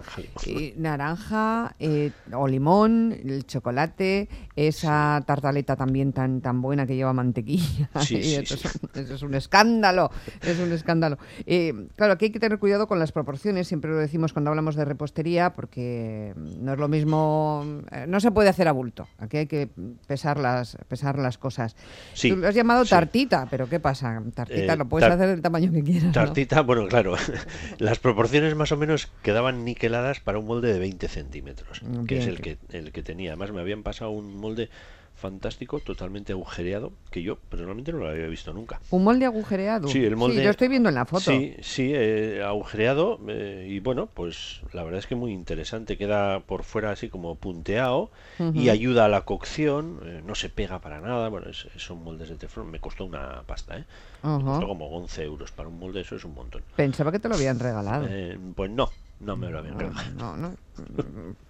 Naranja, 0.75 1.73
eh, 1.79 2.11
o 2.33 2.49
limón, 2.49 3.13
el 3.13 3.45
chocolate, 3.45 4.27
esa 4.57 5.23
tartaleta 5.25 5.77
también 5.77 6.11
tan 6.11 6.41
tan 6.41 6.61
buena 6.61 6.85
que 6.85 6.97
lleva 6.97 7.13
mantequilla. 7.13 7.89
Sí, 8.01 8.35
eso, 8.35 8.55
es 8.93 9.21
un, 9.23 9.33
escándalo, 9.33 10.11
es 10.41 10.59
un 10.59 10.73
escándalo. 10.73 11.17
Eh, 11.45 11.87
claro, 11.95 12.11
aquí 12.11 12.25
hay 12.25 12.31
que 12.31 12.41
tener 12.41 12.59
cuidado 12.59 12.87
con 12.87 12.99
las 12.99 13.13
proporciones, 13.13 13.69
siempre 13.69 13.89
lo 13.89 13.97
decimos 13.97 14.33
cuando 14.33 14.49
hablamos 14.49 14.75
de 14.75 14.83
repostería, 14.83 15.53
porque 15.53 16.33
no 16.35 16.73
es 16.73 16.79
lo 16.79 16.89
mismo, 16.89 17.65
eh, 17.91 18.07
no 18.09 18.19
se 18.19 18.31
puede 18.31 18.49
hacer 18.49 18.67
a 18.67 18.73
bulto, 18.73 19.07
aquí 19.17 19.37
hay 19.37 19.47
que 19.47 19.69
pesar 20.07 20.37
las, 20.37 20.77
pesar 20.89 21.17
las 21.19 21.37
cosas. 21.37 21.77
Tú 22.21 22.35
lo 22.35 22.49
has 22.49 22.55
llamado 22.55 22.83
tartita, 22.83 23.47
pero 23.49 23.69
¿qué 23.69 23.79
pasa? 23.79 24.21
Tartita 24.33 24.75
lo 24.75 24.89
puedes 24.89 25.09
hacer 25.09 25.29
del 25.29 25.41
tamaño 25.41 25.71
que 25.71 25.83
quieras. 25.83 26.11
Tartita, 26.11 26.59
bueno, 26.59 26.85
claro, 26.89 27.15
las 27.77 27.99
proporciones 27.99 28.53
más 28.57 28.73
o 28.73 28.77
menos 28.77 29.04
quedaban 29.21 29.65
niqueladas 29.65 30.19
para 30.19 30.39
un 30.39 30.45
molde 30.45 30.71
de 30.71 30.79
20 30.79 31.07
centímetros, 31.07 31.81
que 32.07 32.19
es 32.19 32.27
el 32.27 32.41
que, 32.41 32.57
el 32.69 32.91
que 32.91 33.03
tenía. 33.03 33.31
Además, 33.31 33.51
me 33.51 33.61
habían 33.61 33.83
pasado 33.83 34.11
un 34.11 34.37
molde 34.37 34.69
fantástico, 35.15 35.79
totalmente 35.79 36.33
agujereado, 36.33 36.91
que 37.09 37.23
yo 37.23 37.37
personalmente 37.37 37.91
no 37.91 37.99
lo 37.99 38.09
había 38.09 38.27
visto 38.27 38.53
nunca. 38.53 38.79
¿Un 38.91 39.03
molde 39.03 39.25
agujereado? 39.25 39.87
Sí, 39.87 40.03
el 40.03 40.15
molde. 40.15 40.37
Sí, 40.37 40.43
lo 40.43 40.49
estoy 40.49 40.67
viendo 40.67 40.89
en 40.89 40.95
la 40.95 41.05
foto. 41.05 41.31
Sí, 41.31 41.55
sí, 41.61 41.91
eh, 41.93 42.43
agujereado. 42.43 43.19
Eh, 43.27 43.67
y 43.69 43.79
bueno, 43.79 44.07
pues 44.13 44.61
la 44.73 44.83
verdad 44.83 44.99
es 44.99 45.07
que 45.07 45.15
muy 45.15 45.31
interesante. 45.31 45.97
Queda 45.97 46.41
por 46.41 46.63
fuera 46.63 46.91
así 46.91 47.09
como 47.09 47.35
punteado 47.35 48.11
y 48.53 48.69
ayuda 48.69 49.05
a 49.05 49.07
la 49.07 49.21
cocción. 49.21 49.99
Eh, 50.05 50.21
no 50.25 50.35
se 50.35 50.49
pega 50.49 50.79
para 50.79 50.99
nada. 50.99 51.29
Bueno, 51.29 51.47
son 51.53 52.03
moldes 52.03 52.29
de 52.29 52.35
teflón. 52.35 52.69
Me 52.69 52.79
costó 52.79 53.05
una 53.05 53.41
pasta, 53.43 53.77
¿eh? 53.77 53.85
Me 54.23 54.43
costó 54.43 54.67
como 54.67 54.87
11 54.87 55.23
euros 55.23 55.51
para 55.51 55.69
un 55.69 55.79
molde, 55.79 56.01
eso 56.01 56.15
es 56.15 56.25
un 56.25 56.33
montón. 56.33 56.61
Pensaba 56.75 57.11
que 57.11 57.19
te 57.19 57.29
lo 57.29 57.35
habían 57.35 57.59
regalado. 57.59 58.07
pues 58.55 58.69
no, 58.69 58.89
no 59.19 59.37
me 59.37 59.49
lo 59.49 59.59
habían 59.59 59.79
regalado. 59.79 60.11
No, 60.17 60.37
no. 60.37 60.55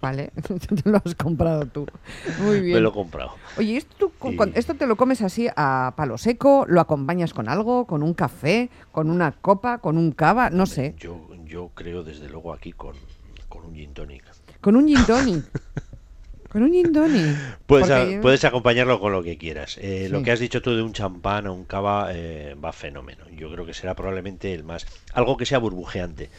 Vale, 0.02 0.32
te 0.84 0.90
lo 0.90 1.02
has 1.04 1.16
comprado 1.16 1.66
tú. 1.66 1.88
Muy 2.42 2.62
bien. 2.62 2.76
Me 2.76 2.82
lo 2.82 2.90
he 2.90 2.94
comprado. 2.94 3.32
Oye, 3.58 3.78
¿esto, 3.78 4.12
¿esto 4.54 4.76
te 4.76 4.88
lo 4.88 4.96
comes 4.96 5.22
así 5.22 5.48
a 5.56 5.94
palo 5.96 6.18
seco? 6.18 6.66
¿Lo 6.68 6.80
acompañas 6.80 7.34
con 7.34 7.50
algo? 7.50 7.86
¿Con 7.86 8.04
un 8.04 8.14
café? 8.14 8.70
¿Con 8.92 9.10
una 9.10 9.32
copa? 9.32 9.80
¿Con 9.80 9.98
un 9.98 10.12
cava? 10.12 10.50
No 10.50 10.66
sé. 10.66 10.96
Yo, 11.00 11.28
yo 11.46 11.72
creo 11.74 12.04
desde 12.04 12.30
luego 12.30 12.54
aquí 12.54 12.72
con, 12.72 12.96
con 13.50 13.66
un 13.66 13.76
gin 13.76 13.94
tonic. 13.94 14.24
¿Con 14.62 14.76
un 14.76 14.88
gin 14.88 15.06
tonic? 15.06 15.46
Con 16.56 16.64
un 16.64 16.74
indoni. 16.74 17.36
Puedes, 17.66 18.22
puedes 18.22 18.46
acompañarlo 18.46 19.02
con 19.02 19.12
lo 19.12 19.22
que 19.22 19.38
quieras. 19.38 19.78
Eh, 19.82 20.08
lo 20.10 20.24
que 20.24 20.32
has 20.32 20.40
dicho 20.40 20.62
tú 20.62 20.74
de 20.74 20.82
un 20.82 20.94
champán 20.94 21.48
o 21.48 21.54
un 21.54 21.66
cava 21.66 22.12
eh, 22.14 22.56
va 22.56 22.72
fenómeno. 22.72 23.26
Yo 23.30 23.52
creo 23.52 23.66
que 23.66 23.74
será 23.74 23.94
probablemente 23.94 24.54
el 24.54 24.64
más. 24.64 24.88
Algo 25.12 25.36
que 25.36 25.46
sea 25.46 25.58
burbujeante. 25.58 26.30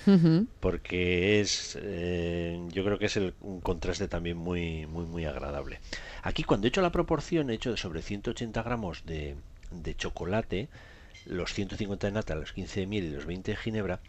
Porque 0.58 1.42
es. 1.42 1.78
Eh, 1.82 2.58
yo 2.72 2.82
creo 2.82 2.98
que 2.98 3.04
es 3.04 3.18
el, 3.18 3.34
un 3.42 3.60
contraste 3.60 4.08
también 4.08 4.38
muy, 4.38 4.86
muy, 4.86 5.04
muy 5.04 5.26
agradable. 5.26 5.80
Aquí, 6.22 6.44
cuando 6.44 6.66
he 6.66 6.68
hecho 6.68 6.80
la 6.80 6.92
proporción, 6.92 7.50
he 7.50 7.54
hecho 7.56 7.72
de 7.72 7.76
sobre 7.76 8.00
180 8.00 8.62
gramos 8.62 9.04
de, 9.04 9.36
de 9.70 9.96
chocolate, 9.96 10.70
los 11.26 11.52
150 11.52 12.06
de 12.06 12.12
nata, 12.14 12.34
los 12.36 12.54
15 12.54 12.80
de 12.80 12.86
miel 12.86 13.04
y 13.04 13.10
los 13.10 13.26
20 13.26 13.50
de 13.50 13.56
ginebra. 13.58 14.00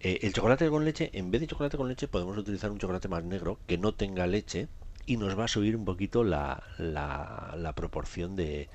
el 0.00 0.32
chocolate 0.32 0.68
con 0.68 0.84
leche, 0.84 1.10
en 1.12 1.30
vez 1.30 1.40
de 1.40 1.46
chocolate 1.46 1.76
con 1.76 1.86
leche, 1.86 2.08
podemos 2.08 2.36
utilizar 2.36 2.72
un 2.72 2.78
chocolate 2.78 3.06
más 3.06 3.22
negro 3.22 3.60
que 3.68 3.78
no 3.78 3.94
tenga 3.94 4.26
leche 4.26 4.66
y 5.06 5.16
nos 5.16 5.38
va 5.38 5.44
a 5.44 5.48
subir 5.48 5.76
un 5.76 5.84
poquito 5.84 6.24
la, 6.24 6.62
la, 6.78 7.72
proporción 7.74 8.36
de, 8.36 8.68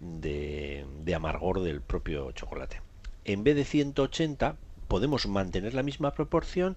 de, 0.00 1.14
amargor 1.14 1.60
del 1.60 1.82
propio 1.82 2.32
chocolate. 2.32 2.80
En 3.24 3.44
vez 3.44 3.54
de 3.54 3.64
180 3.64 4.56
podemos 4.88 5.26
mantener 5.26 5.74
la 5.74 5.82
misma 5.82 6.12
proporción, 6.14 6.76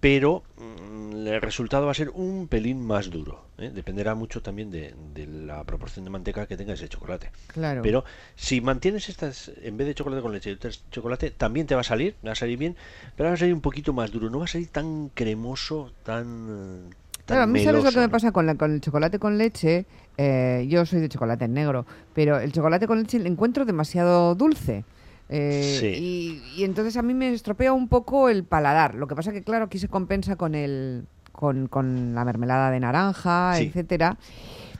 pero 0.00 0.44
mm, 0.56 1.26
el 1.26 1.40
resultado 1.40 1.86
va 1.86 1.92
a 1.92 1.94
ser 1.94 2.10
un 2.10 2.48
pelín 2.48 2.84
más 2.84 3.10
duro. 3.10 3.44
¿eh? 3.58 3.70
Dependerá 3.72 4.14
mucho 4.14 4.42
también 4.42 4.70
de, 4.70 4.94
la 5.26 5.64
proporción 5.64 6.04
de 6.04 6.10
manteca 6.10 6.46
que 6.46 6.56
tenga 6.56 6.74
ese 6.74 6.88
chocolate. 6.88 7.30
Claro. 7.48 7.82
Pero 7.82 8.04
si 8.36 8.60
mantienes 8.60 9.08
estas, 9.08 9.50
en 9.62 9.76
vez 9.76 9.86
de 9.86 9.94
chocolate 9.94 10.22
con 10.22 10.32
leche, 10.32 10.56
chocolate, 10.90 11.30
también 11.30 11.66
te 11.66 11.74
va 11.74 11.80
a 11.82 11.84
salir, 11.84 12.14
va 12.24 12.32
a 12.32 12.36
salir 12.36 12.58
bien, 12.58 12.76
pero 13.16 13.28
va 13.28 13.34
a 13.34 13.38
salir 13.38 13.54
un 13.54 13.60
poquito 13.60 13.92
más 13.92 14.10
duro. 14.10 14.30
No 14.30 14.38
va 14.38 14.44
a 14.44 14.48
salir 14.48 14.68
tan 14.68 15.08
cremoso, 15.10 15.92
tan... 16.04 16.94
Claro, 17.28 17.42
a 17.42 17.46
mí 17.46 17.62
sabes 17.62 17.84
lo 17.84 17.92
que 17.92 17.98
me 17.98 18.08
pasa 18.08 18.32
con, 18.32 18.56
con 18.56 18.72
el 18.72 18.80
chocolate 18.80 19.18
con 19.18 19.36
leche. 19.36 19.84
Eh, 20.16 20.66
yo 20.66 20.86
soy 20.86 21.00
de 21.00 21.10
chocolate 21.10 21.44
en 21.44 21.52
negro, 21.52 21.84
pero 22.14 22.38
el 22.38 22.52
chocolate 22.52 22.86
con 22.86 22.98
leche 22.98 23.18
lo 23.18 23.26
encuentro 23.26 23.66
demasiado 23.66 24.34
dulce. 24.34 24.84
Eh, 25.28 25.98
y, 26.00 26.64
entonces 26.64 26.96
a 26.96 27.02
mí 27.02 27.12
me 27.12 27.34
estropea 27.34 27.74
un 27.74 27.88
poco 27.88 28.30
el 28.30 28.44
paladar. 28.44 28.94
Lo 28.94 29.06
que 29.06 29.14
pasa 29.14 29.30
que, 29.30 29.42
claro, 29.42 29.66
aquí 29.66 29.78
se 29.78 29.88
compensa 29.88 30.36
con 30.36 30.54
el 30.54 31.04
con, 31.32 31.68
con 31.68 32.14
la 32.14 32.24
mermelada 32.24 32.70
de 32.70 32.80
naranja, 32.80 33.60
etcétera. 33.60 34.16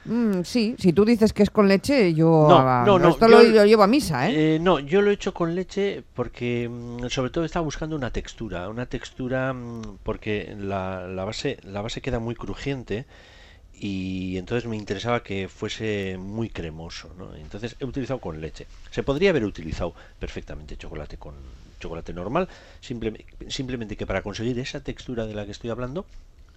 Mm, 0.08 0.42
sí, 0.42 0.74
si 0.78 0.94
tú 0.94 1.04
dices 1.04 1.34
que 1.34 1.42
es 1.42 1.50
con 1.50 1.68
leche, 1.68 2.14
yo 2.14 2.46
no, 2.48 2.98
no, 2.98 3.08
esto 3.10 3.28
lo, 3.28 3.42
llevo 3.42 3.82
a 3.82 3.86
misa, 3.86 4.30
¿eh? 4.30 4.54
¿eh? 4.54 4.58
No, 4.58 4.78
yo 4.78 5.02
lo 5.02 5.10
he 5.10 5.14
hecho 5.14 5.34
con 5.34 5.54
leche 5.54 6.02
porque 6.14 6.66
mm, 6.66 7.08
sobre 7.08 7.30
todo 7.30 7.44
estaba 7.44 7.64
buscando 7.64 7.94
una 7.94 8.10
textura, 8.10 8.70
una 8.70 8.86
textura 8.86 9.52
mm, 9.52 9.98
porque 10.02 10.56
la, 10.58 11.06
la 11.06 11.24
base 11.24 11.58
la 11.62 11.82
base 11.82 12.00
queda 12.00 12.20
muy 12.20 12.34
crujiente 12.34 13.04
y 13.74 14.38
entonces 14.38 14.66
me 14.66 14.76
interesaba 14.76 15.22
que 15.22 15.46
fuese 15.46 16.16
muy 16.18 16.48
cremoso, 16.48 17.14
¿no? 17.18 17.34
Entonces 17.34 17.76
he 17.78 17.84
utilizado 17.84 18.18
con 18.18 18.40
leche. 18.40 18.66
Se 18.90 19.02
podría 19.02 19.28
haber 19.30 19.44
utilizado 19.44 19.92
perfectamente 20.18 20.78
chocolate 20.78 21.18
con 21.18 21.34
chocolate 21.80 22.14
normal, 22.14 22.48
simplemente 22.80 23.96
que 23.96 24.06
para 24.06 24.22
conseguir 24.22 24.58
esa 24.58 24.80
textura 24.80 25.26
de 25.26 25.34
la 25.34 25.44
que 25.44 25.52
estoy 25.52 25.68
hablando, 25.68 26.06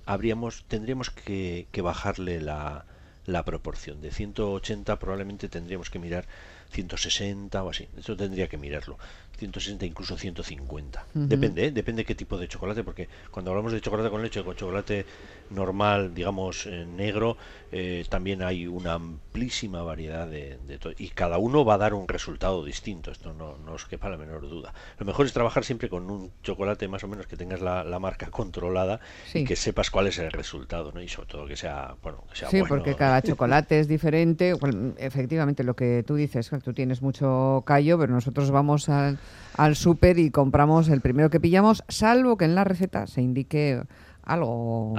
habríamos 0.06 0.64
tendríamos 0.70 1.10
que, 1.10 1.68
que 1.72 1.82
bajarle 1.82 2.40
la, 2.40 2.86
la 3.26 3.44
proporción. 3.46 4.02
De 4.02 4.12
180 4.12 4.98
probablemente 5.00 5.50
tendríamos 5.50 5.90
que 5.90 6.00
mirar 6.00 6.26
160 6.72 7.64
o 7.64 7.70
así. 7.70 7.88
Eso 7.98 8.16
tendría 8.16 8.48
que 8.48 8.58
mirarlo. 8.58 8.98
160, 9.42 9.86
incluso 9.86 10.18
150. 10.18 11.06
Depende, 11.14 11.66
¿eh? 11.66 11.72
depende 11.72 12.06
qué 12.06 12.14
tipo 12.14 12.38
de 12.38 12.48
chocolate, 12.48 12.84
porque 12.84 13.10
cuando 13.32 13.50
hablamos 13.50 13.74
de 13.74 13.82
chocolate 13.82 14.10
con 14.12 14.22
leche, 14.22 14.44
con 14.44 14.56
chocolate 14.56 15.06
normal, 15.50 16.14
digamos, 16.14 16.68
eh, 16.68 16.86
negro, 16.86 17.38
eh, 17.72 18.06
también 18.08 18.44
hay 18.44 18.68
una 18.68 18.94
amplísima 18.94 19.82
variedad 19.82 20.28
de, 20.28 20.60
de 20.68 20.78
todo. 20.78 20.94
Y 20.98 21.10
cada 21.10 21.40
uno 21.40 21.66
va 21.66 21.74
a 21.74 21.78
dar 21.80 21.96
un 21.96 22.08
resultado 22.08 22.64
distinto, 22.64 23.12
esto 23.12 23.34
no, 23.34 23.58
no 23.58 23.74
os 23.74 23.86
quepa 23.86 24.10
la 24.10 24.18
menor 24.18 24.42
duda. 24.42 24.74
Lo 25.00 25.06
mejor 25.08 25.26
es 25.26 25.34
trabajar 25.34 25.66
siempre 25.66 25.90
con 25.90 26.12
un 26.12 26.32
chocolate 26.44 26.88
más 26.88 27.04
o 27.04 27.08
menos 27.08 27.26
que 27.26 27.36
tengas 27.36 27.62
la, 27.62 27.84
marca 28.02 28.32
controlada 28.32 29.00
y 29.34 29.44
que 29.44 29.56
sepas 29.56 29.92
cuál 29.92 30.08
es 30.08 30.18
el 30.18 30.32
resultado, 30.32 30.92
¿no? 30.92 31.02
Y 31.02 31.08
sobre 31.08 31.28
todo 31.28 31.46
que 31.46 31.56
sea, 31.56 31.96
bueno, 32.02 32.24
que 32.30 32.36
sea 32.36 32.50
sí, 32.50 32.62
porque 32.68 32.96
cada 32.96 33.22
chocolate 33.24 33.80
es 33.80 33.88
diferente. 33.88 34.54
efectivamente, 34.98 35.64
lo 35.64 35.76
que 35.76 36.04
tú 36.06 36.16
dices, 36.16 36.50
tú 36.64 36.74
tienes 36.74 37.02
mucho 37.02 37.64
callo, 37.66 38.00
pero 38.00 38.14
nosotros 38.14 38.50
vamos 38.50 38.90
al 38.90 39.20
al 39.58 39.76
súper 39.76 40.20
y 40.20 40.32
compramos 40.32 40.90
el 40.90 41.02
primero 41.02 41.30
que 41.30 41.40
pillamos, 41.40 41.84
salvo 41.88 42.38
que 42.38 42.46
en 42.46 42.56
la 42.56 42.64
receta 42.64 43.08
se 43.08 43.22
indique 43.22 43.82
algo, 44.24 44.94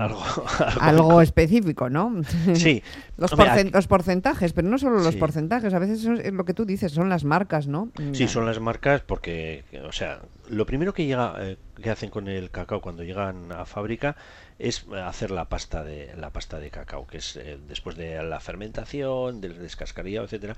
algo, 0.80 1.22
específico, 1.22 1.88
¿no? 1.88 2.22
Sí. 2.54 2.82
los, 3.16 3.32
los, 3.72 3.86
porcentajes, 3.86 4.52
pero 4.52 4.68
no 4.68 4.78
solo 4.78 4.98
los 4.98 5.16
porcentajes, 5.16 5.72
a 5.74 5.78
veces 5.78 6.04
es 6.04 6.32
lo 6.32 6.44
que 6.44 6.54
tú 6.54 6.64
dices, 6.64 6.92
son 6.92 7.08
las 7.08 7.24
marcas, 7.24 7.68
¿no? 7.68 7.90
Sí, 8.12 8.26
son 8.26 8.46
las 8.46 8.60
marcas 8.60 9.00
porque, 9.02 9.64
o 9.86 9.92
sea, 9.92 10.20
lo 10.48 10.66
primero 10.66 10.92
que 10.92 11.06
llega, 11.06 11.34
eh, 11.38 11.56
que 11.80 11.90
hacen 11.90 12.10
con 12.10 12.28
el 12.28 12.50
cacao 12.50 12.80
cuando 12.80 13.04
llegan 13.04 13.52
a 13.52 13.64
fábrica 13.64 14.16
es 14.58 14.86
hacer 15.04 15.30
la 15.30 15.46
pasta 15.46 15.82
de 15.82 16.14
la 16.16 16.30
pasta 16.30 16.58
de 16.58 16.70
cacao, 16.70 17.06
que 17.06 17.18
es 17.18 17.36
eh, 17.36 17.58
después 17.68 17.96
de 17.96 18.22
la 18.22 18.40
fermentación, 18.40 19.40
del 19.40 19.58
descascarillado, 19.58 20.24
etcétera, 20.24 20.56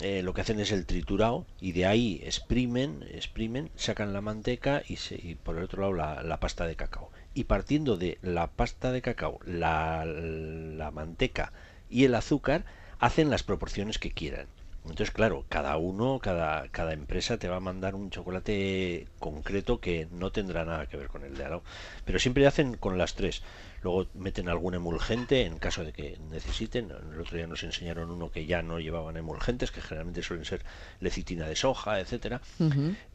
eh, 0.00 0.22
lo 0.22 0.32
que 0.34 0.40
hacen 0.40 0.60
es 0.60 0.72
el 0.72 0.86
triturado 0.86 1.46
y 1.60 1.72
de 1.72 1.86
ahí 1.86 2.20
exprimen, 2.24 3.04
exprimen, 3.12 3.70
sacan 3.76 4.12
la 4.12 4.20
manteca 4.20 4.82
y, 4.86 4.96
se, 4.96 5.36
por 5.42 5.56
el 5.56 5.64
otro 5.64 5.94
lado 5.96 6.22
la, 6.22 6.40
pasta 6.40 6.66
de 6.66 6.76
cacao. 6.76 7.10
Y 7.34 7.44
partiendo 7.44 7.96
de 7.96 8.18
la 8.22 8.48
pasta 8.48 8.92
de 8.92 9.02
cacao, 9.02 9.40
la, 9.44 10.04
la 10.04 10.90
manteca 10.90 11.52
y 11.90 12.04
el 12.04 12.14
azúcar, 12.14 12.64
hacen 12.98 13.30
las 13.30 13.42
proporciones 13.42 13.98
que 13.98 14.12
quieran. 14.12 14.46
Entonces, 14.84 15.10
claro, 15.10 15.44
cada 15.48 15.76
uno, 15.76 16.18
cada, 16.18 16.68
cada 16.68 16.92
empresa 16.92 17.38
te 17.38 17.48
va 17.48 17.56
a 17.56 17.60
mandar 17.60 17.94
un 17.94 18.10
chocolate 18.10 19.06
concreto 19.18 19.80
que 19.80 20.08
no 20.12 20.32
tendrá 20.32 20.64
nada 20.64 20.86
que 20.86 20.96
ver 20.96 21.08
con 21.08 21.24
el 21.24 21.36
de 21.36 21.44
al 21.44 21.60
Pero 22.04 22.18
siempre 22.18 22.46
hacen 22.46 22.76
con 22.76 22.96
las 22.96 23.14
tres. 23.14 23.42
Luego 23.82 24.06
meten 24.14 24.48
algún 24.48 24.74
emulgente 24.74 25.42
en 25.42 25.58
caso 25.58 25.84
de 25.84 25.92
que 25.92 26.18
necesiten. 26.30 26.90
El 26.90 27.20
otro 27.20 27.36
día 27.36 27.46
nos 27.46 27.62
enseñaron 27.62 28.10
uno 28.10 28.30
que 28.30 28.46
ya 28.46 28.62
no 28.62 28.80
llevaban 28.80 29.16
emulgentes, 29.16 29.70
que 29.70 29.80
generalmente 29.80 30.22
suelen 30.22 30.44
ser 30.44 30.62
lecitina 31.00 31.46
de 31.46 31.56
soja, 31.56 32.00
etcétera. 32.00 32.40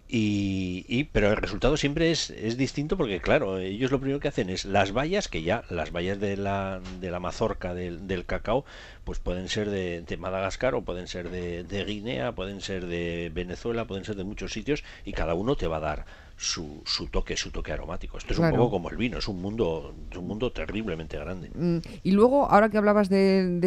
y, 0.07 1.05
pero 1.05 1.31
el 1.31 1.37
resultado 1.37 1.75
siempre 1.75 2.11
es, 2.11 2.29
es 2.29 2.55
distinto 2.57 2.97
porque, 2.97 3.19
claro, 3.19 3.57
ellos 3.57 3.91
lo 3.91 3.99
primero 3.99 4.19
que 4.19 4.27
hacen 4.27 4.49
es 4.49 4.65
las 4.65 4.91
bayas, 4.91 5.27
que 5.27 5.41
ya 5.41 5.63
las 5.69 5.91
bayas 5.91 6.19
de 6.19 6.37
la, 6.37 6.81
de 6.99 7.11
la 7.11 7.19
mazorca 7.19 7.73
del, 7.73 8.07
del 8.07 8.25
cacao, 8.25 8.63
pues 9.03 9.19
pueden 9.19 9.49
ser 9.49 9.69
de, 9.69 10.01
de 10.01 10.17
Madagascar 10.17 10.75
o 10.75 10.83
pueden 10.83 11.07
ser 11.07 11.29
de, 11.29 11.63
de 11.63 11.83
Guinea, 11.83 12.33
pueden 12.33 12.61
ser 12.61 12.85
de 12.85 13.31
Venezuela, 13.33 13.85
pueden 13.85 14.05
ser 14.05 14.15
de 14.15 14.23
muchos 14.23 14.53
sitios 14.53 14.83
y 15.03 15.13
cada 15.13 15.33
uno 15.33 15.55
te 15.55 15.67
va 15.67 15.77
a 15.77 15.81
dar 15.81 16.05
su, 16.35 16.81
su 16.85 17.07
toque, 17.07 17.37
su 17.37 17.51
toque 17.51 17.71
aromático. 17.71 18.17
Esto 18.17 18.33
es 18.33 18.39
un 18.39 18.51
poco 18.51 18.71
como 18.71 18.89
el 18.89 18.97
vino, 18.97 19.17
es 19.17 19.27
un 19.27 19.41
mundo, 19.41 19.93
un 20.15 20.27
mundo 20.27 20.51
terriblemente 20.51 21.17
grande. 21.17 21.49
Mm, 21.53 21.77
y 22.03 22.11
luego, 22.11 22.49
ahora 22.49 22.69
que 22.69 22.77
hablabas 22.77 23.09
de, 23.09 23.59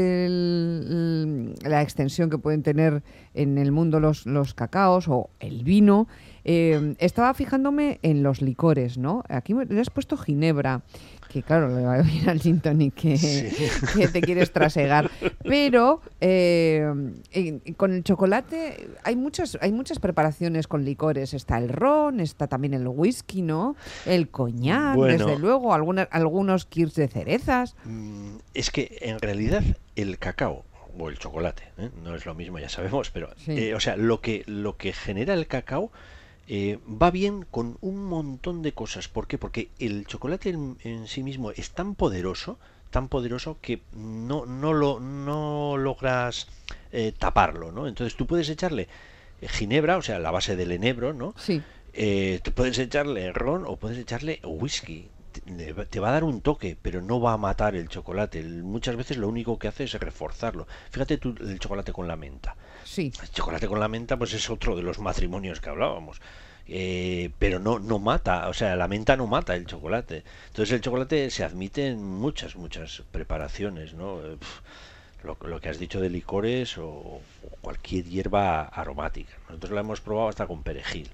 la 1.62 1.82
extensión 1.82 2.30
que 2.30 2.38
pueden 2.38 2.62
tener 2.62 3.02
en 3.34 3.58
el 3.58 3.72
mundo 3.72 4.00
los, 4.00 4.26
los 4.26 4.54
cacaos 4.54 5.08
o 5.08 5.30
el 5.40 5.64
vino, 5.64 6.08
eh, 6.44 6.94
estaba 6.98 7.34
fijándome 7.34 7.98
en 8.02 8.22
los 8.22 8.40
licores, 8.40 8.98
¿no? 8.98 9.24
Aquí 9.28 9.52
le 9.68 9.80
has 9.80 9.90
puesto 9.90 10.16
ginebra 10.16 10.82
que 11.36 11.42
claro, 11.42 11.68
le 11.68 11.84
va 11.84 11.94
a 11.96 12.00
ir 12.00 12.30
al 12.30 12.40
gin 12.40 12.60
que, 12.60 13.52
te 14.12 14.20
quieres 14.22 14.52
trasegar. 14.52 15.10
Pero 15.42 16.00
eh, 16.20 16.90
con 17.76 17.92
el 17.92 18.02
chocolate 18.04 18.88
hay 19.04 19.16
muchas, 19.16 19.58
hay 19.60 19.72
muchas 19.72 19.98
preparaciones 19.98 20.66
con 20.66 20.84
licores. 20.84 21.34
Está 21.34 21.58
el 21.58 21.68
ron, 21.68 22.20
está 22.20 22.46
también 22.46 22.72
el 22.72 22.88
whisky, 22.88 23.42
¿no? 23.42 23.76
El 24.06 24.28
coñac, 24.30 24.96
desde 24.96 25.38
luego, 25.38 25.74
algunas, 25.74 26.08
algunos 26.10 26.64
kirs 26.64 26.94
de 26.94 27.08
cerezas. 27.08 27.76
Mm, 27.84 28.36
es 28.54 28.70
que 28.70 28.96
en 29.02 29.18
realidad 29.18 29.62
el 29.94 30.18
cacao 30.18 30.64
o 30.98 31.10
el 31.10 31.18
chocolate, 31.18 31.64
¿eh? 31.76 31.90
no 32.02 32.14
es 32.14 32.24
lo 32.24 32.34
mismo, 32.34 32.58
ya 32.58 32.70
sabemos, 32.70 33.10
pero 33.10 33.28
eh, 33.48 33.74
o 33.74 33.80
sea, 33.80 33.96
lo 33.96 34.22
que, 34.22 34.44
lo 34.46 34.78
que 34.78 34.94
genera 34.94 35.34
el 35.34 35.46
cacao 35.46 35.92
eh, 36.48 36.78
va 36.86 37.10
bien 37.10 37.44
con 37.50 37.76
un 37.80 38.04
montón 38.04 38.62
de 38.62 38.72
cosas. 38.72 39.08
¿Por 39.08 39.26
qué? 39.26 39.38
Porque 39.38 39.70
el 39.78 40.06
chocolate 40.06 40.50
en, 40.50 41.08
sí 41.08 41.22
mismo 41.22 41.50
es 41.50 41.70
tan 41.70 41.94
poderoso, 41.94 42.58
tan 42.90 43.08
poderoso 43.08 43.58
que 43.60 43.82
no, 43.92 44.46
no, 44.46 44.72
lo, 44.72 45.00
no 45.00 45.76
logras 45.76 46.46
eh, 46.92 47.12
taparlo, 47.18 47.72
¿no? 47.72 47.88
Entonces 47.88 48.16
tú 48.16 48.26
puedes 48.26 48.48
echarle 48.48 48.88
eh, 49.40 49.48
ginebra, 49.48 49.96
o 49.96 50.02
sea, 50.02 50.18
la 50.18 50.30
base 50.30 50.56
del 50.56 50.72
enebro, 50.72 51.12
¿no? 51.12 51.34
Sí. 51.36 51.62
te 51.92 52.50
puedes 52.54 52.78
echarle 52.78 53.32
ron 53.32 53.64
o 53.66 53.76
puedes 53.76 53.98
echarle 53.98 54.40
whisky. 54.44 55.08
Te 55.90 56.00
va 56.00 56.08
a 56.08 56.12
dar 56.12 56.24
un 56.24 56.40
toque, 56.40 56.76
pero 56.80 57.02
no 57.02 57.20
va 57.20 57.32
a 57.32 57.36
matar 57.36 57.74
el 57.74 57.88
chocolate. 57.88 58.42
Muchas 58.42 58.96
veces 58.96 59.16
lo 59.16 59.28
único 59.28 59.58
que 59.58 59.68
hace 59.68 59.84
es 59.84 59.94
reforzarlo. 59.94 60.66
Fíjate 60.90 61.18
tú 61.18 61.34
el 61.40 61.58
chocolate 61.58 61.92
con 61.92 62.08
la 62.08 62.16
menta 62.16 62.56
Sí. 62.84 63.12
El 63.22 63.30
chocolate 63.30 63.66
con 63.66 63.80
la 63.80 63.88
menta, 63.88 64.16
pues 64.16 64.32
es 64.32 64.48
otro 64.48 64.76
de 64.76 64.82
los 64.82 64.98
matrimonios 64.98 65.60
que 65.60 65.70
hablábamos. 65.70 66.20
Eh, 66.68 67.30
pero 67.38 67.60
no, 67.60 67.78
no 67.78 67.98
mata, 67.98 68.48
o 68.48 68.54
sea, 68.54 68.74
la 68.74 68.88
menta 68.88 69.16
no 69.16 69.26
mata 69.26 69.54
el 69.54 69.66
chocolate. 69.66 70.24
Entonces 70.48 70.72
el 70.74 70.80
chocolate 70.80 71.30
se 71.30 71.44
admite 71.44 71.86
en 71.86 72.02
muchas, 72.02 72.56
muchas 72.56 73.02
preparaciones, 73.12 73.94
¿no? 73.94 74.20
Eh, 74.24 74.36
lo, 75.22 75.60
que 75.60 75.68
has 75.68 75.78
dicho 75.78 76.00
de 76.00 76.10
licores 76.10 76.78
o, 76.78 77.20
cualquier 77.60 78.04
hierba 78.04 78.62
aromática. 78.62 79.32
Nosotros 79.48 79.72
la 79.72 79.80
hemos 79.80 80.00
probado 80.00 80.28
hasta 80.28 80.46
con 80.46 80.62
perejil. 80.62 81.08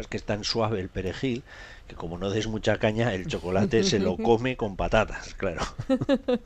Pues 0.00 0.08
que 0.08 0.16
es 0.16 0.22
tan 0.22 0.44
suave 0.44 0.80
el 0.80 0.88
perejil 0.88 1.42
que 1.86 1.94
como 1.94 2.16
no 2.16 2.30
des 2.30 2.46
mucha 2.46 2.78
caña, 2.78 3.12
el 3.12 3.26
chocolate 3.26 3.84
se 3.84 3.98
lo 3.98 4.16
come 4.22 4.56
con 4.56 4.74
patatas, 4.74 5.34
claro. 5.34 5.60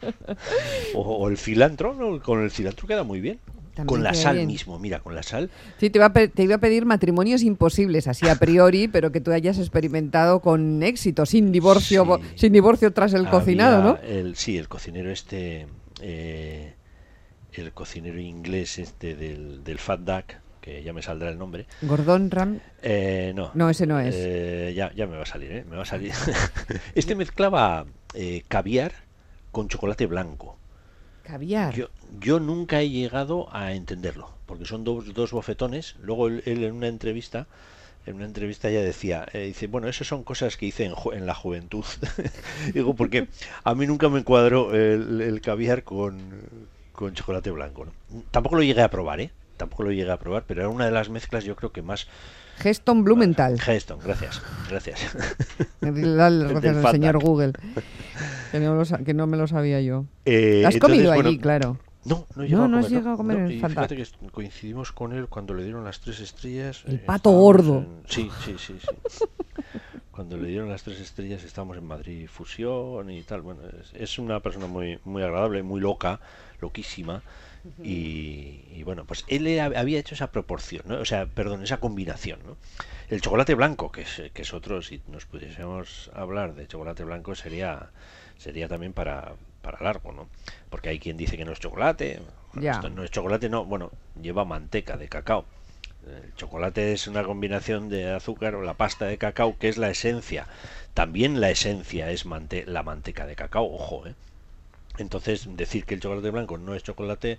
o, 0.94 1.28
el 1.28 1.38
cilantro, 1.38 1.94
¿no? 1.94 2.20
con 2.20 2.42
el 2.42 2.50
cilantro 2.50 2.88
queda 2.88 3.04
muy 3.04 3.20
bien 3.20 3.38
con 3.86 4.02
la 4.02 4.12
sal 4.14 4.44
mismo, 4.44 4.80
mira, 4.80 4.98
con 4.98 5.14
la 5.14 5.22
sal. 5.22 5.50
Sí, 5.78 5.88
te 5.90 5.98
iba, 5.98 6.06
a 6.06 6.12
te 6.12 6.42
iba 6.42 6.56
a 6.56 6.58
pedir 6.58 6.84
matrimonios 6.84 7.42
imposibles, 7.42 8.08
así 8.08 8.28
a 8.28 8.34
priori, 8.36 8.88
pero 8.92 9.12
que 9.12 9.20
tú 9.20 9.30
hayas 9.30 9.58
experimentado 9.58 10.40
con 10.40 10.82
éxito, 10.82 11.24
sin 11.24 11.52
divorcio, 11.52 12.20
sin 12.34 12.52
divorcio 12.52 12.92
tras 12.92 13.14
el 13.14 13.28
cocinado, 13.28 13.82
¿no? 13.84 13.98
El, 13.98 14.34
sí, 14.34 14.58
el 14.58 14.66
cocinero 14.66 15.12
este, 15.12 15.68
eh, 16.00 16.74
el 17.52 17.72
cocinero 17.72 18.18
inglés 18.18 18.80
este 18.80 19.14
del, 19.14 19.62
del 19.62 19.78
Fat 19.78 20.00
Duck, 20.00 20.43
que 20.64 20.82
ya 20.82 20.94
me 20.94 21.02
saldrá 21.02 21.28
el 21.28 21.36
nombre. 21.36 21.66
Gordon 21.82 22.30
Ram. 22.30 22.58
Eh, 22.80 23.32
no. 23.36 23.50
No, 23.52 23.68
ese 23.68 23.86
no 23.86 24.00
es. 24.00 24.14
Eh, 24.16 24.72
ya, 24.74 24.90
ya 24.94 25.06
me 25.06 25.16
va 25.18 25.24
a 25.24 25.26
salir, 25.26 25.52
¿eh? 25.52 25.64
Me 25.68 25.76
va 25.76 25.82
a 25.82 25.86
salir. 25.86 26.12
este 26.94 27.14
mezclaba 27.14 27.84
eh, 28.14 28.44
caviar 28.48 28.92
con 29.52 29.68
chocolate 29.68 30.06
blanco. 30.06 30.56
Caviar. 31.22 31.74
Yo, 31.74 31.88
yo 32.18 32.40
nunca 32.40 32.80
he 32.80 32.88
llegado 32.88 33.54
a 33.54 33.74
entenderlo, 33.74 34.30
porque 34.46 34.64
son 34.64 34.84
dos, 34.84 35.12
dos 35.12 35.32
bofetones. 35.32 35.96
Luego 36.00 36.28
él, 36.28 36.42
él 36.46 36.64
en 36.64 36.72
una 36.74 36.88
entrevista, 36.88 37.46
en 38.06 38.14
una 38.16 38.24
entrevista 38.24 38.70
ya 38.70 38.80
decía, 38.80 39.26
eh, 39.34 39.40
dice, 39.40 39.66
bueno, 39.66 39.86
esas 39.88 40.06
son 40.06 40.22
cosas 40.24 40.56
que 40.56 40.64
hice 40.64 40.84
en, 40.86 40.92
ju- 40.92 41.14
en 41.14 41.26
la 41.26 41.34
juventud. 41.34 41.84
Digo, 42.72 42.94
porque 42.94 43.28
a 43.64 43.74
mí 43.74 43.86
nunca 43.86 44.08
me 44.08 44.24
cuadró 44.24 44.74
el, 44.74 45.20
el 45.20 45.40
caviar 45.42 45.82
con, 45.82 46.18
con 46.92 47.12
chocolate 47.12 47.50
blanco. 47.50 47.84
¿no? 47.84 47.92
Tampoco 48.30 48.56
lo 48.56 48.62
llegué 48.62 48.80
a 48.80 48.88
probar, 48.90 49.20
¿eh? 49.20 49.30
Tampoco 49.56 49.84
lo 49.84 49.92
llegué 49.92 50.10
a 50.10 50.18
probar, 50.18 50.44
pero 50.46 50.62
era 50.62 50.68
una 50.68 50.86
de 50.86 50.90
las 50.90 51.08
mezclas 51.08 51.44
yo 51.44 51.56
creo 51.56 51.72
que 51.72 51.82
más... 51.82 52.06
Geston 52.58 53.02
Blumenthal. 53.04 53.60
Geston, 53.60 53.98
gracias, 53.98 54.40
gracias. 54.68 55.16
Dale 55.80 56.48
gracias 56.48 56.76
al 56.84 56.92
señor. 56.92 57.18
Google. 57.18 57.52
Que 58.52 58.60
no, 58.60 58.74
lo, 58.76 58.84
que 59.04 59.14
no 59.14 59.26
me 59.26 59.36
lo 59.36 59.46
sabía 59.48 59.80
yo. 59.80 60.04
Eh, 60.24 60.62
¿Has 60.64 60.74
entonces, 60.74 60.80
comido 60.80 61.14
bueno, 61.14 61.28
allí, 61.28 61.38
claro? 61.38 61.78
No, 62.04 62.26
no 62.36 62.44
he 62.44 62.48
No, 62.48 62.68
no 62.68 62.78
has 62.78 62.90
llegado 62.90 63.12
a 63.12 63.16
comer 63.16 63.50
y 63.50 63.60
Fat 63.60 63.70
fíjate 63.70 63.96
que 63.96 64.06
coincidimos 64.30 64.92
con 64.92 65.12
él 65.12 65.26
cuando 65.28 65.54
le 65.54 65.64
dieron 65.64 65.84
las 65.84 66.00
tres 66.00 66.20
estrellas. 66.20 66.84
El 66.86 66.96
eh, 66.96 67.02
pato 67.04 67.30
gordo. 67.30 67.78
en- 67.78 68.02
Sí, 68.06 68.30
sí, 68.44 68.54
sí, 68.58 68.76
sí. 69.08 69.24
cuando 70.10 70.36
le 70.36 70.48
dieron 70.48 70.68
las 70.68 70.82
tres 70.82 71.00
estrellas 71.00 71.42
estábamos 71.44 71.78
en 71.78 71.86
Madrid 71.86 72.28
Fusión 72.28 73.10
y 73.10 73.22
tal. 73.22 73.40
Bueno, 73.40 73.62
es, 73.80 73.92
es 73.94 74.18
una 74.18 74.40
persona 74.40 74.66
muy, 74.66 74.98
muy 75.04 75.22
agradable, 75.22 75.62
muy 75.62 75.80
loca, 75.80 76.20
loquísima. 76.60 77.22
Y, 77.82 78.64
y 78.72 78.82
bueno, 78.84 79.04
pues 79.04 79.24
él 79.28 79.46
era- 79.46 79.66
había 79.78 79.98
hecho 79.98 80.14
esa 80.14 80.30
proporción, 80.32 80.82
¿no? 80.86 80.96
o 81.00 81.04
sea, 81.04 81.26
perdón, 81.26 81.62
esa 81.62 81.78
combinación. 81.78 82.40
¿no? 82.44 82.56
El 83.08 83.20
chocolate 83.20 83.54
blanco, 83.54 83.90
que 83.92 84.02
es, 84.02 84.22
que 84.32 84.42
es 84.42 84.54
otro, 84.54 84.82
si 84.82 85.00
nos 85.08 85.26
pudiésemos 85.26 86.10
hablar 86.14 86.54
de 86.54 86.66
chocolate 86.66 87.04
blanco, 87.04 87.34
sería, 87.34 87.90
sería 88.38 88.68
también 88.68 88.92
para, 88.92 89.34
para 89.62 89.80
largo, 89.80 90.12
¿no? 90.12 90.28
Porque 90.70 90.88
hay 90.90 90.98
quien 90.98 91.16
dice 91.16 91.36
que 91.36 91.44
no 91.44 91.52
es 91.52 91.60
chocolate. 91.60 92.20
Bueno, 92.52 92.62
esto 92.76 92.90
no 92.90 93.04
es 93.04 93.10
chocolate, 93.10 93.48
no, 93.48 93.64
bueno, 93.64 93.90
lleva 94.20 94.44
manteca 94.44 94.96
de 94.96 95.08
cacao. 95.08 95.44
El 96.06 96.34
chocolate 96.34 96.92
es 96.92 97.06
una 97.06 97.24
combinación 97.24 97.88
de 97.88 98.10
azúcar 98.10 98.54
o 98.56 98.62
la 98.62 98.74
pasta 98.74 99.06
de 99.06 99.16
cacao, 99.16 99.56
que 99.58 99.68
es 99.68 99.78
la 99.78 99.88
esencia. 99.90 100.46
También 100.92 101.40
la 101.40 101.50
esencia 101.50 102.10
es 102.10 102.26
mante- 102.26 102.66
la 102.66 102.82
manteca 102.82 103.26
de 103.26 103.36
cacao, 103.36 103.64
ojo, 103.72 104.06
¿eh? 104.06 104.14
Entonces, 104.98 105.48
decir 105.56 105.84
que 105.84 105.94
el 105.94 106.00
chocolate 106.00 106.30
blanco 106.30 106.56
no 106.58 106.74
es 106.74 106.82
chocolate, 106.82 107.38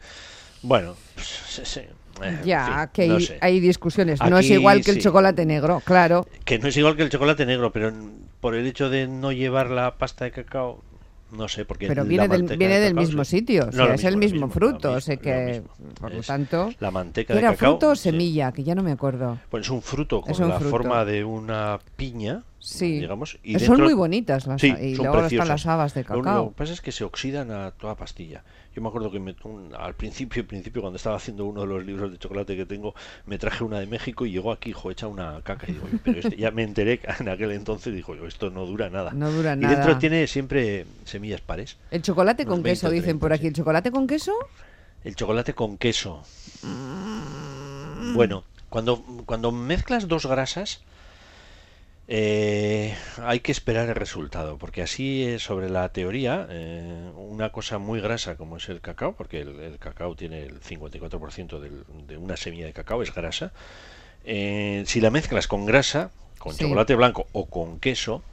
bueno, 0.61 0.95
pues, 1.13 1.27
sí, 1.27 1.61
sí, 1.63 1.79
eh, 2.21 2.39
en 2.43 2.43
Ya, 2.43 2.65
fin, 2.65 2.89
que 2.93 3.07
no 3.07 3.17
hay, 3.41 3.59
discusiones. 3.59 4.19
no 4.21 4.37
es 4.39 4.49
igual 4.49 4.83
que 4.83 4.91
el 4.91 4.97
sí. 4.97 5.03
chocolate 5.03 5.45
negro, 5.45 5.81
claro. 5.85 6.27
Que 6.43 6.59
no 6.59 6.67
es 6.67 6.75
igual 6.77 6.95
que 6.97 7.03
el 7.03 7.09
chocolate 7.09 7.45
negro, 7.45 7.71
pero 7.71 7.93
por 8.41 8.55
el 8.55 8.65
hecho 8.67 8.89
de 8.89 9.07
no 9.07 9.31
llevar 9.31 9.69
la 9.69 9.95
pasta 9.97 10.25
de 10.25 10.31
cacao, 10.31 10.83
no 11.31 11.47
sé, 11.47 11.65
porque 11.65 11.87
Pero 11.87 12.03
viene 12.05 12.27
del, 12.27 12.43
viene 12.57 12.79
de 12.79 12.81
del 12.81 12.93
cacao, 12.93 13.01
mismo 13.07 13.23
sí. 13.25 13.37
sitio. 13.39 13.67
O 13.67 13.71
sea, 13.71 13.93
es 13.93 14.03
el 14.03 14.17
mismo, 14.17 14.49
fruto. 14.49 14.91
o 14.93 15.01
sea 15.01 15.17
que, 15.17 15.63
lo 15.79 15.93
por 15.95 16.13
lo 16.13 16.21
tanto. 16.23 16.69
la 16.79 16.91
manteca 16.91 17.33
¿qué 17.33 17.33
de 17.33 17.39
¿Era 17.39 17.51
cacao, 17.51 17.71
fruto 17.71 17.89
o 17.89 17.95
semilla? 17.95 18.51
Que 18.51 18.63
ya 18.63 18.75
no 18.75 18.83
me 18.83 18.91
acuerdo. 18.91 19.39
Pues 19.49 19.63
es 19.65 19.69
un 19.69 19.81
fruto 19.81 20.21
con 20.21 20.39
un 20.41 20.49
la 20.49 20.55
fruto. 20.59 20.69
forma 20.69 21.03
de 21.05 21.23
una 21.23 21.79
piña, 21.95 22.43
Sí. 22.65 22.99
digamos, 22.99 23.37
y 23.43 23.59
Son 23.59 23.81
muy 23.81 23.93
bonitas 23.93 24.47
las 24.47 24.59
Sí, 24.61 24.73
y 24.81 24.95
luego 24.95 25.23
están 25.25 25.47
las 25.47 25.65
habas 25.65 25.93
de 25.93 26.03
Lo 26.03 26.15
único 26.15 26.23
cacao. 26.25 26.49
que 26.49 26.55
pasa 26.55 26.73
es 26.73 26.81
que 26.81 26.91
se 26.91 27.03
oxidan 27.03 27.51
a 27.51 27.71
toda 27.71 27.95
pastilla. 27.95 28.43
Yo 28.75 28.81
me 28.81 28.89
acuerdo 28.89 29.09
que 29.09 29.19
me- 29.21 29.35
un- 29.43 29.73
al 29.73 29.93
principio, 29.93 30.45
principio, 30.45 30.81
cuando 30.81 30.97
estaba 30.97 31.15
haciendo 31.15 31.45
uno 31.45 31.61
de 31.61 31.67
los 31.67 31.85
libros 31.85 32.11
de 32.11 32.17
chocolate 32.17 32.57
que 32.57 32.65
tengo, 32.65 32.93
me 33.25 33.37
traje 33.37 33.63
una 33.63 33.79
de 33.79 33.87
México 33.87 34.25
y 34.25 34.31
llegó 34.31 34.51
aquí, 34.51 34.71
hijo, 34.71 34.91
hecha 34.91 35.07
una 35.07 35.39
caca. 35.43 35.65
Y 35.69 35.73
digo, 35.73 35.85
"Oye, 35.85 35.99
pero 36.03 36.19
este-". 36.19 36.35
ya 36.35 36.51
me 36.51 36.63
enteré 36.63 36.99
en 37.19 37.29
aquel 37.29 37.51
entonces, 37.51 37.93
dijo, 37.95 38.15
yo, 38.15 38.27
esto 38.27 38.49
no 38.49 38.65
dura 38.65 38.89
nada. 38.89 39.11
No 39.13 39.31
dura 39.31 39.53
y 39.53 39.57
nada. 39.57 39.75
dentro 39.75 39.97
tiene 39.97 40.27
siempre 40.27 40.85
semillas 41.05 41.39
pares. 41.41 41.77
El 41.91 42.01
chocolate 42.01 42.45
con 42.45 42.63
20 42.63 42.69
queso, 42.71 42.89
dicen 42.89 43.17
por 43.19 43.29
30, 43.29 43.35
aquí. 43.35 43.47
¿El 43.47 43.53
chocolate 43.53 43.91
con 43.91 44.07
queso? 44.07 44.33
El 45.05 45.15
chocolate 45.15 45.53
con 45.53 45.77
queso. 45.77 46.23
Mm. 46.63 48.13
Bueno, 48.15 48.43
cuando, 48.69 49.03
cuando 49.25 49.51
mezclas 49.51 50.07
dos 50.07 50.25
grasas, 50.25 50.81
eh, 52.07 52.95
hay 53.23 53.39
que 53.39 53.51
esperar 53.51 53.89
el 53.89 53.95
resultado, 53.95 54.57
porque 54.57 54.81
así 54.83 55.23
es 55.25 55.43
sobre 55.43 55.69
la 55.69 55.89
teoría, 55.89 56.45
eh, 56.49 57.11
una 57.15 57.51
cosa 57.51 57.77
muy 57.79 57.99
grasa 57.99 58.35
como 58.35 58.57
es 58.57 58.69
el 58.69 58.79
cacao, 58.81 59.13
porque 59.13 59.41
el, 59.41 59.59
el 59.59 59.79
cacao 59.79 60.15
tiene 60.15 60.43
el 60.43 60.59
54% 60.61 61.59
del- 61.59 61.83
de 62.07 62.17
una 62.17 62.37
semilla 62.37 62.65
de 62.65 62.73
cacao, 62.73 63.01
es 63.01 63.13
grasa. 63.13 63.51
eh, 64.27 64.83
si 64.87 65.01
la 65.01 65.11
mezclas 65.11 65.47
con 65.47 65.65
grasa, 65.67 66.09
con 66.39 66.53
Sí. 66.53 66.59
chocolate 66.63 66.95
blanco 66.95 67.27
o 67.31 67.45
con 67.45 67.79
queso, 67.79 68.23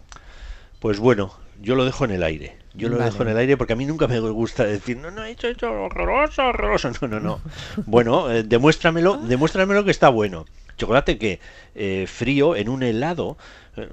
pues 0.80 0.98
bueno, 0.98 1.34
yo 1.60 1.74
lo 1.74 1.84
dejo 1.84 2.04
en 2.06 2.12
el 2.12 2.22
aire. 2.22 2.56
Yo 2.74 2.88
lo 2.88 2.96
Vale. 2.96 3.10
dejo 3.10 3.22
en 3.22 3.28
el 3.28 3.36
aire 3.36 3.56
porque 3.58 3.74
a 3.74 3.76
mí 3.76 3.84
nunca 3.84 4.06
me 4.08 4.18
gusta 4.18 4.64
decir, 4.64 4.96
no, 4.96 5.10
no, 5.10 5.22
he 5.24 5.30
hecho 5.32 5.48
esto 5.48 5.70
horroroso, 5.70 6.44
horroroso. 6.46 6.90
No, 7.02 7.08
no, 7.08 7.20
no. 7.20 7.40
Bueno, 7.86 8.30
eh, 8.32 8.42
demuéstramelo, 8.42 9.18
demuéstramelo 9.18 9.84
que 9.84 9.90
está 9.90 10.08
bueno. 10.08 10.46
Chocolate 10.76 11.18
que 11.18 11.40
eh, 11.74 12.06
frío 12.06 12.56
en 12.56 12.68
un 12.68 12.82
helado, 12.82 13.36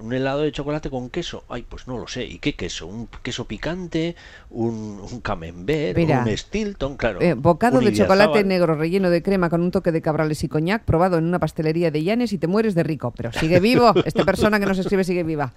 un 0.02 0.14
helado 0.14 0.42
de 0.42 0.52
chocolate 0.52 0.90
con 0.90 1.10
queso. 1.10 1.44
Ay, 1.50 1.64
pues 1.68 1.88
no 1.88 1.98
lo 1.98 2.08
sé. 2.08 2.26
¿Y 2.26 2.40
qué 2.40 2.54
queso? 2.56 2.86
¿Un 2.88 3.08
queso 3.24 3.46
picante? 3.46 4.16
¿Un, 4.50 5.00
un 5.00 5.22
camembert? 5.22 5.96
Mira, 5.98 6.24
¿Un 6.26 6.38
Stilton? 6.38 6.98
Claro. 6.98 7.22
Eh, 7.22 7.34
bocado 7.34 7.80
de 7.80 7.94
chocolate 7.94 8.44
negro 8.44 8.76
relleno 8.76 9.10
de 9.10 9.24
crema 9.24 9.50
con 9.50 9.62
un 9.62 9.72
toque 9.72 9.92
de 9.92 10.02
cabrales 10.02 10.44
y 10.44 10.50
coñac 10.50 10.84
probado 10.84 11.18
en 11.18 11.24
una 11.26 11.40
pastelería 11.40 11.92
de 11.92 12.04
Llanes 12.04 12.34
y 12.34 12.38
te 12.38 12.48
mueres 12.48 12.76
de 12.76 12.84
rico. 12.84 13.14
Pero 13.16 13.32
sigue 13.32 13.60
vivo. 13.62 13.94
Esta 14.06 14.26
persona 14.26 14.60
que 14.60 14.66
nos 14.66 14.78
escribe 14.80 15.04
sigue 15.04 15.24
viva. 15.24 15.54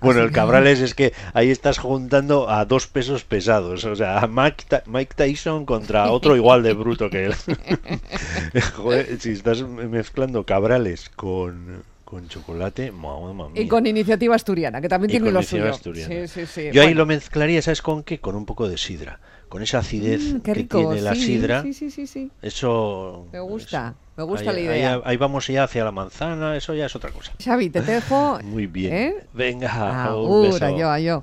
Bueno, 0.00 0.20
Así 0.20 0.26
el 0.26 0.28
que- 0.30 0.34
Cabrales 0.34 0.80
es 0.80 0.94
que 0.94 1.12
ahí 1.32 1.50
estás 1.50 1.78
juntando 1.78 2.48
a 2.48 2.64
dos 2.66 2.86
pesos 2.86 3.24
pesados, 3.24 3.84
o 3.84 3.96
sea, 3.96 4.20
a 4.20 4.26
Mike, 4.28 4.64
Ta- 4.68 4.82
Mike 4.86 5.14
Tyson 5.16 5.66
contra 5.66 6.10
otro 6.12 6.36
igual 6.36 6.62
de 6.62 6.74
bruto 6.74 7.10
que 7.10 7.24
él. 7.26 7.34
Joder, 8.76 9.18
si 9.20 9.30
estás 9.32 9.62
mezclando 9.62 10.44
Cabrales 10.44 11.10
con, 11.16 11.82
con 12.04 12.28
chocolate, 12.28 12.92
mamma 12.92 13.48
mía. 13.48 13.62
Y 13.62 13.68
con 13.68 13.86
iniciativa 13.86 14.34
asturiana, 14.34 14.80
que 14.80 14.88
también 14.88 15.10
Y 15.10 15.12
tiene 15.14 15.26
con 15.26 15.34
lo 15.34 15.40
iniciativa 15.40 15.72
suyo. 15.72 15.74
asturiana. 16.00 16.26
Sí, 16.28 16.46
sí, 16.46 16.46
sí. 16.46 16.70
Yo 16.72 16.82
ahí 16.82 16.94
lo 16.94 17.06
mezclaría, 17.06 17.60
¿sabes 17.62 17.82
con 17.82 18.02
qué? 18.02 18.20
Con 18.20 18.36
un 18.36 18.44
poco 18.46 18.68
de 18.68 18.76
sidra. 18.78 19.20
Con 19.48 19.62
esa 19.62 19.78
acidez 19.78 20.34
Mm, 20.34 20.40
que 20.40 20.54
tiene 20.64 21.00
la 21.00 21.14
sidra. 21.14 21.62
Sí, 21.62 21.72
sí, 21.74 21.90
sí, 21.90 22.06
sí. 22.06 22.30
Eso. 22.42 23.28
Me 23.32 23.38
gusta, 23.40 23.88
eso. 23.88 23.96
me 24.16 24.24
gusta 24.24 24.50
Ahí- 24.50 24.56
la 24.56 24.62
idea. 24.62 24.94
Ahí, 24.94 25.00
ahí 25.04 25.16
vamos 25.16 25.46
ya 25.46 25.64
hacia 25.64 25.84
la 25.84 25.92
manzana, 25.92 26.56
eso 26.56 26.74
ya 26.74 26.86
es 26.86 26.96
otra 26.96 27.10
cosa. 27.10 27.32
Xavi, 27.42 27.70
te 27.70 27.80
dejo. 27.82 28.40
Muy 28.42 28.66
bien. 28.66 28.92
¿Eh? 28.94 29.14
Venga, 29.32 30.16
un 30.16 30.42
beso. 30.50 30.70
yo, 30.70 30.98
yo. 30.98 31.12